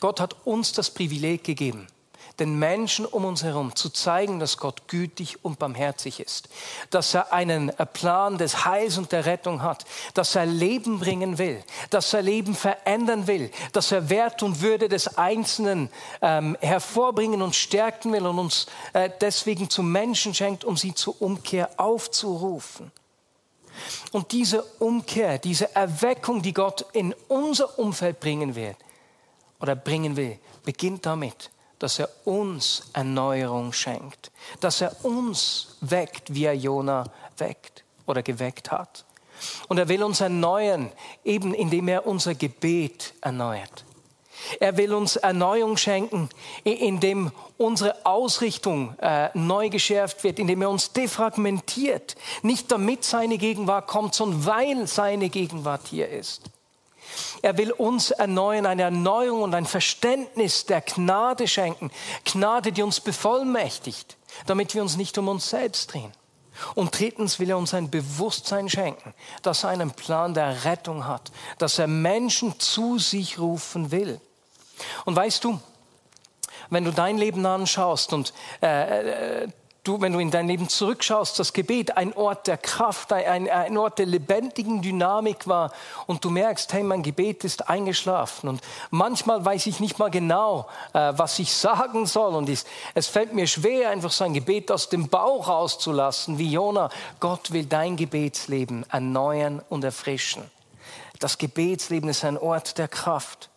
Gott 0.00 0.20
hat 0.20 0.36
uns 0.44 0.72
das 0.72 0.90
Privileg 0.90 1.44
gegeben, 1.44 1.86
den 2.38 2.58
Menschen 2.58 3.06
um 3.06 3.24
uns 3.24 3.42
herum 3.42 3.76
zu 3.76 3.90
zeigen, 3.90 4.40
dass 4.40 4.56
Gott 4.56 4.88
gütig 4.88 5.44
und 5.44 5.58
barmherzig 5.58 6.20
ist, 6.20 6.48
dass 6.90 7.14
er 7.14 7.32
einen 7.32 7.72
Plan 7.92 8.38
des 8.38 8.64
Heils 8.64 8.98
und 8.98 9.12
der 9.12 9.24
Rettung 9.24 9.62
hat, 9.62 9.84
dass 10.14 10.34
er 10.34 10.46
Leben 10.46 10.98
bringen 10.98 11.38
will, 11.38 11.62
dass 11.90 12.12
er 12.12 12.22
Leben 12.22 12.54
verändern 12.54 13.26
will, 13.26 13.50
dass 13.72 13.92
er 13.92 14.10
Wert 14.10 14.42
und 14.42 14.60
Würde 14.60 14.88
des 14.88 15.16
Einzelnen 15.16 15.90
ähm, 16.22 16.56
hervorbringen 16.60 17.40
und 17.40 17.54
stärken 17.54 18.12
will 18.12 18.26
und 18.26 18.38
uns 18.38 18.66
äh, 18.92 19.10
deswegen 19.20 19.70
zu 19.70 19.82
Menschen 19.82 20.34
schenkt, 20.34 20.64
um 20.64 20.76
sie 20.76 20.94
zur 20.94 21.20
Umkehr 21.22 21.70
aufzurufen. 21.76 22.90
Und 24.12 24.32
diese 24.32 24.62
Umkehr, 24.78 25.38
diese 25.38 25.74
Erweckung, 25.74 26.42
die 26.42 26.54
Gott 26.54 26.86
in 26.92 27.14
unser 27.28 27.78
Umfeld 27.78 28.20
bringen 28.20 28.54
wird 28.54 28.76
oder 29.60 29.76
bringen 29.76 30.16
will, 30.16 30.38
beginnt 30.64 31.06
damit, 31.06 31.50
dass 31.78 31.98
er 31.98 32.08
uns 32.24 32.90
Erneuerung 32.92 33.72
schenkt, 33.72 34.30
dass 34.60 34.80
er 34.80 35.04
uns 35.04 35.76
weckt, 35.80 36.32
wie 36.32 36.44
er 36.44 36.54
Jona 36.54 37.04
weckt 37.36 37.84
oder 38.06 38.22
geweckt 38.22 38.70
hat. 38.70 39.04
Und 39.68 39.78
er 39.78 39.88
will 39.88 40.02
uns 40.02 40.20
erneuern, 40.20 40.92
eben 41.24 41.54
indem 41.54 41.88
er 41.88 42.06
unser 42.06 42.34
Gebet 42.34 43.14
erneuert. 43.20 43.83
Er 44.60 44.76
will 44.76 44.94
uns 44.94 45.16
Erneuerung 45.16 45.76
schenken, 45.76 46.28
indem 46.64 47.32
unsere 47.56 48.04
Ausrichtung 48.04 48.96
äh, 48.98 49.30
neu 49.34 49.68
geschärft 49.68 50.24
wird, 50.24 50.38
indem 50.38 50.62
er 50.62 50.70
uns 50.70 50.92
defragmentiert. 50.92 52.16
Nicht 52.42 52.70
damit 52.70 53.04
seine 53.04 53.38
Gegenwart 53.38 53.86
kommt, 53.86 54.14
sondern 54.14 54.46
weil 54.46 54.86
seine 54.86 55.28
Gegenwart 55.28 55.82
hier 55.88 56.08
ist. 56.08 56.42
Er 57.42 57.56
will 57.58 57.72
uns 57.72 58.10
erneuern, 58.10 58.66
eine 58.66 58.82
Erneuerung 58.82 59.42
und 59.42 59.54
ein 59.54 59.66
Verständnis 59.66 60.66
der 60.66 60.80
Gnade 60.80 61.46
schenken. 61.46 61.90
Gnade, 62.24 62.72
die 62.72 62.82
uns 62.82 63.00
bevollmächtigt, 63.00 64.16
damit 64.46 64.74
wir 64.74 64.82
uns 64.82 64.96
nicht 64.96 65.16
um 65.18 65.28
uns 65.28 65.50
selbst 65.50 65.92
drehen. 65.92 66.12
Und 66.74 66.98
drittens 66.98 67.38
will 67.38 67.50
er 67.50 67.58
uns 67.58 67.74
ein 67.74 67.90
Bewusstsein 67.90 68.68
schenken, 68.68 69.12
dass 69.42 69.64
er 69.64 69.70
einen 69.70 69.90
Plan 69.90 70.34
der 70.34 70.64
Rettung 70.64 71.06
hat, 71.06 71.32
dass 71.58 71.78
er 71.78 71.88
Menschen 71.88 72.58
zu 72.60 72.98
sich 72.98 73.38
rufen 73.38 73.90
will. 73.90 74.20
Und 75.04 75.16
weißt 75.16 75.44
du, 75.44 75.60
wenn 76.70 76.84
du 76.84 76.92
dein 76.92 77.18
Leben 77.18 77.44
anschaust 77.44 78.12
und 78.12 78.32
äh, 78.62 79.42
äh 79.42 79.48
du, 79.84 80.00
wenn 80.00 80.12
du 80.12 80.18
in 80.18 80.30
dein 80.30 80.48
Leben 80.48 80.68
zurückschaust, 80.68 81.38
das 81.38 81.52
Gebet 81.52 81.96
ein 81.96 82.14
Ort 82.14 82.46
der 82.46 82.56
Kraft, 82.56 83.12
ein, 83.12 83.48
ein 83.48 83.76
Ort 83.76 83.98
der 83.98 84.06
lebendigen 84.06 84.82
Dynamik 84.82 85.46
war 85.46 85.72
und 86.06 86.24
du 86.24 86.30
merkst, 86.30 86.72
hey, 86.72 86.82
mein 86.82 87.02
Gebet 87.02 87.44
ist 87.44 87.68
eingeschlafen 87.68 88.48
und 88.48 88.60
manchmal 88.90 89.44
weiß 89.44 89.66
ich 89.66 89.80
nicht 89.80 89.98
mal 89.98 90.10
genau, 90.10 90.66
äh, 90.94 91.12
was 91.16 91.38
ich 91.38 91.52
sagen 91.52 92.06
soll 92.06 92.34
und 92.34 92.48
es, 92.48 92.64
es 92.94 93.06
fällt 93.06 93.34
mir 93.34 93.46
schwer, 93.46 93.90
einfach 93.90 94.10
so 94.10 94.24
ein 94.24 94.34
Gebet 94.34 94.72
aus 94.72 94.88
dem 94.88 95.08
Bauch 95.08 95.48
rauszulassen, 95.48 96.38
wie 96.38 96.50
Jona. 96.50 96.88
Gott 97.20 97.52
will 97.52 97.66
dein 97.66 97.96
Gebetsleben 97.96 98.86
erneuern 98.90 99.62
und 99.68 99.84
erfrischen. 99.84 100.42
Das 101.20 101.38
Gebetsleben 101.38 102.08
ist 102.08 102.24
ein 102.24 102.38
Ort 102.38 102.78
der 102.78 102.88
Kraft. 102.88 103.50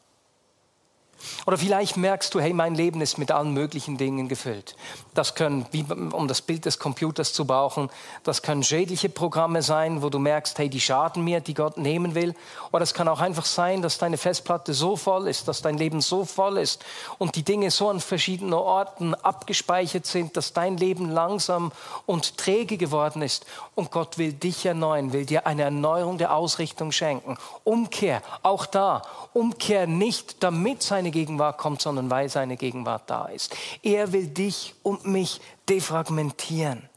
Oder 1.48 1.58
vielleicht 1.58 1.96
merkst 1.96 2.36
du, 2.36 2.42
hey, 2.42 2.52
mein 2.52 2.76
Leben 2.76 3.00
ist 3.00 3.18
mit 3.18 3.32
allen 3.32 3.54
möglichen 3.54 3.96
Dingen 3.98 4.28
gefüllt. 4.28 4.76
Das 5.14 5.34
können, 5.34 5.66
wie, 5.72 5.86
um 6.12 6.28
das 6.28 6.42
Bild 6.42 6.66
des 6.66 6.78
Computers 6.78 7.32
zu 7.32 7.46
brauchen, 7.46 7.90
das 8.24 8.42
können 8.42 8.64
schädliche 8.64 9.08
Programme 9.08 9.62
sein, 9.62 10.02
wo 10.02 10.10
du 10.10 10.20
merkst, 10.20 10.60
hey, 10.60 10.68
die 10.68 10.82
schaden 10.82 11.24
mir, 11.24 11.40
die 11.40 11.54
Gott 11.54 11.78
nehmen 11.78 12.16
will. 12.16 12.36
Oder 12.74 12.84
es 12.84 12.94
kann 12.94 13.08
auch 13.08 13.22
einfach 13.22 13.46
sein, 13.46 13.82
dass 13.82 13.98
deine 13.98 14.18
Festplatte 14.18 14.74
so 14.74 14.98
voll 14.98 15.30
ist, 15.30 15.48
dass 15.48 15.62
dein 15.62 15.78
Leben 15.78 16.02
so 16.02 16.26
voll 16.26 16.58
ist 16.58 16.84
und 17.18 17.38
die 17.38 17.44
Dinge 17.44 17.72
so 17.72 17.88
an 17.88 18.02
verschiedenen 18.02 18.54
Orten 18.54 19.16
abgespeichert 19.16 20.06
sind, 20.06 20.36
dass 20.36 20.52
dein 20.52 20.76
Leben 20.76 21.10
langsam 21.10 21.72
und 22.06 22.38
träge 22.38 22.76
geworden 22.76 23.22
ist. 23.22 23.46
Und 23.74 23.92
Gott 23.92 24.18
will 24.18 24.34
dich 24.34 24.66
erneuern, 24.66 25.14
will 25.14 25.26
dir 25.26 25.48
eine 25.48 25.62
Erneuerung 25.62 26.18
der 26.18 26.36
Ausrichtung 26.36 26.92
schenken. 26.92 27.38
Umkehr, 27.64 28.22
auch 28.44 28.66
da. 28.66 29.04
Umkehr 29.34 29.88
nicht, 29.88 30.44
damit 30.44 30.84
seine 30.84 31.10
Gegenwart 31.10 31.37
kommt, 31.58 31.82
sondern 31.82 32.10
weil 32.10 32.30
seine 32.30 32.58
Gegenwart 32.58 33.10
da 33.10 33.26
ist. 33.26 33.56
Er 33.84 34.14
will 34.14 34.28
dich 34.28 34.76
und 34.84 35.06
mich 35.06 35.42
defragmentieren. 35.70 36.90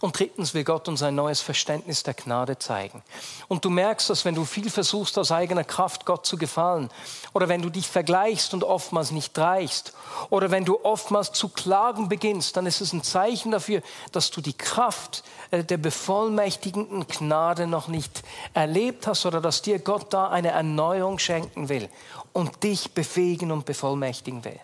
Und 0.00 0.18
drittens 0.18 0.54
will 0.54 0.64
Gott 0.64 0.88
uns 0.88 1.02
ein 1.02 1.14
neues 1.14 1.40
Verständnis 1.40 2.02
der 2.02 2.14
Gnade 2.14 2.58
zeigen. 2.58 3.02
Und 3.46 3.64
du 3.64 3.70
merkst, 3.70 4.10
dass 4.10 4.24
wenn 4.24 4.34
du 4.34 4.44
viel 4.44 4.70
versuchst, 4.70 5.18
aus 5.18 5.30
eigener 5.30 5.64
Kraft 5.64 6.04
Gott 6.04 6.26
zu 6.26 6.36
gefallen, 6.36 6.90
oder 7.32 7.48
wenn 7.48 7.62
du 7.62 7.70
dich 7.70 7.86
vergleichst 7.86 8.54
und 8.54 8.64
oftmals 8.64 9.12
nicht 9.12 9.38
reichst, 9.38 9.92
oder 10.30 10.50
wenn 10.50 10.64
du 10.64 10.84
oftmals 10.84 11.32
zu 11.32 11.48
klagen 11.48 12.08
beginnst, 12.08 12.56
dann 12.56 12.66
ist 12.66 12.80
es 12.80 12.92
ein 12.92 13.04
Zeichen 13.04 13.52
dafür, 13.52 13.82
dass 14.12 14.30
du 14.30 14.40
die 14.40 14.56
Kraft 14.56 15.22
äh, 15.50 15.62
der 15.62 15.78
bevollmächtigenden 15.78 17.06
Gnade 17.06 17.66
noch 17.66 17.88
nicht 17.88 18.22
erlebt 18.54 19.06
hast 19.06 19.26
oder 19.26 19.40
dass 19.40 19.62
dir 19.62 19.78
Gott 19.78 20.12
da 20.12 20.28
eine 20.28 20.48
Erneuerung 20.48 21.18
schenken 21.18 21.68
will 21.68 21.88
und 22.32 22.62
dich 22.62 22.92
befähigen 22.94 23.52
und 23.52 23.64
bevollmächtigen 23.64 24.44
will. 24.44 24.58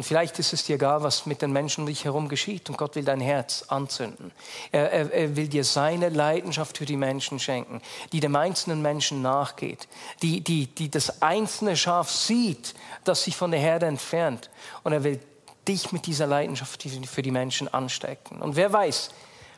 Und 0.00 0.04
vielleicht 0.04 0.38
ist 0.38 0.54
es 0.54 0.64
dir 0.64 0.76
egal, 0.76 1.02
was 1.02 1.26
mit 1.26 1.42
den 1.42 1.52
Menschen 1.52 1.82
um 1.82 1.86
dich 1.86 2.06
herum 2.06 2.30
geschieht 2.30 2.70
und 2.70 2.78
Gott 2.78 2.96
will 2.96 3.04
dein 3.04 3.20
Herz 3.20 3.66
anzünden. 3.68 4.32
Er, 4.72 4.90
er, 4.90 5.12
er, 5.12 5.36
will 5.36 5.46
dir 5.46 5.62
seine 5.62 6.08
Leidenschaft 6.08 6.78
für 6.78 6.86
die 6.86 6.96
Menschen 6.96 7.38
schenken, 7.38 7.82
die 8.10 8.20
dem 8.20 8.34
einzelnen 8.34 8.80
Menschen 8.80 9.20
nachgeht, 9.20 9.88
die, 10.22 10.40
die, 10.40 10.68
die 10.68 10.90
das 10.90 11.20
einzelne 11.20 11.76
Schaf 11.76 12.10
sieht, 12.10 12.72
das 13.04 13.24
sich 13.24 13.36
von 13.36 13.50
der 13.50 13.60
Herde 13.60 13.84
entfernt. 13.84 14.48
Und 14.84 14.94
er 14.94 15.04
will 15.04 15.20
dich 15.68 15.92
mit 15.92 16.06
dieser 16.06 16.26
Leidenschaft 16.26 16.82
für 16.82 17.20
die 17.20 17.30
Menschen 17.30 17.68
anstecken. 17.68 18.40
Und 18.40 18.56
wer 18.56 18.72
weiß, 18.72 19.10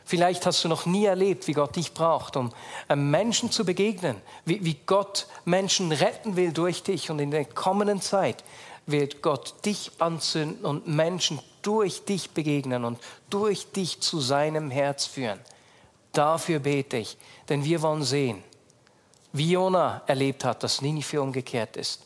Vielleicht 0.04 0.46
hast 0.46 0.64
du 0.64 0.68
noch 0.68 0.84
nie 0.84 1.04
erlebt, 1.04 1.46
wie 1.46 1.52
Gott 1.52 1.76
dich 1.76 1.94
braucht, 1.94 2.36
um 2.36 2.50
Menschen 2.92 3.52
zu 3.52 3.64
begegnen, 3.64 4.16
wie, 4.44 4.64
wie 4.64 4.76
Gott 4.84 5.28
Menschen 5.44 5.92
retten 5.92 6.34
will 6.34 6.52
durch 6.52 6.82
dich. 6.82 7.08
Und 7.08 7.20
in 7.20 7.30
der 7.30 7.44
kommenden 7.44 8.00
Zeit 8.00 8.42
wird 8.86 9.22
Gott 9.22 9.54
dich 9.64 9.92
anzünden 9.98 10.64
und 10.64 10.86
Menschen 10.86 11.40
durch 11.62 12.04
dich 12.04 12.30
begegnen 12.30 12.84
und 12.84 12.98
durch 13.30 13.70
dich 13.72 14.00
zu 14.00 14.20
seinem 14.20 14.70
Herz 14.70 15.06
führen. 15.06 15.38
Dafür 16.12 16.58
bete 16.58 16.98
ich, 16.98 17.16
denn 17.48 17.64
wir 17.64 17.80
wollen 17.82 18.02
sehen, 18.02 18.42
wie 19.32 19.52
Jona 19.52 20.02
erlebt 20.06 20.44
hat, 20.44 20.62
dass 20.62 20.82
Ninive 20.82 21.22
umgekehrt 21.22 21.76
ist, 21.76 22.02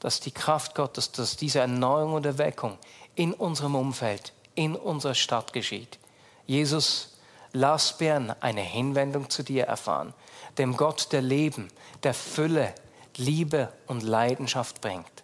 dass 0.00 0.20
die 0.20 0.32
Kraft 0.32 0.74
Gottes, 0.74 1.12
dass 1.12 1.36
diese 1.36 1.60
Erneuerung 1.60 2.14
und 2.14 2.26
Erweckung 2.26 2.78
in 3.14 3.32
unserem 3.32 3.76
Umfeld, 3.76 4.32
in 4.54 4.74
unserer 4.74 5.14
Stadt 5.14 5.52
geschieht. 5.52 5.98
Jesus, 6.46 7.16
lass 7.52 7.96
Bern 7.96 8.34
eine 8.40 8.62
Hinwendung 8.62 9.30
zu 9.30 9.42
dir 9.42 9.64
erfahren, 9.64 10.12
dem 10.58 10.76
Gott 10.76 11.12
der 11.12 11.22
Leben, 11.22 11.68
der 12.02 12.14
Fülle, 12.14 12.74
Liebe 13.16 13.72
und 13.86 14.02
Leidenschaft 14.02 14.80
bringt. 14.80 15.15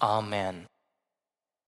Amen. 0.00 0.66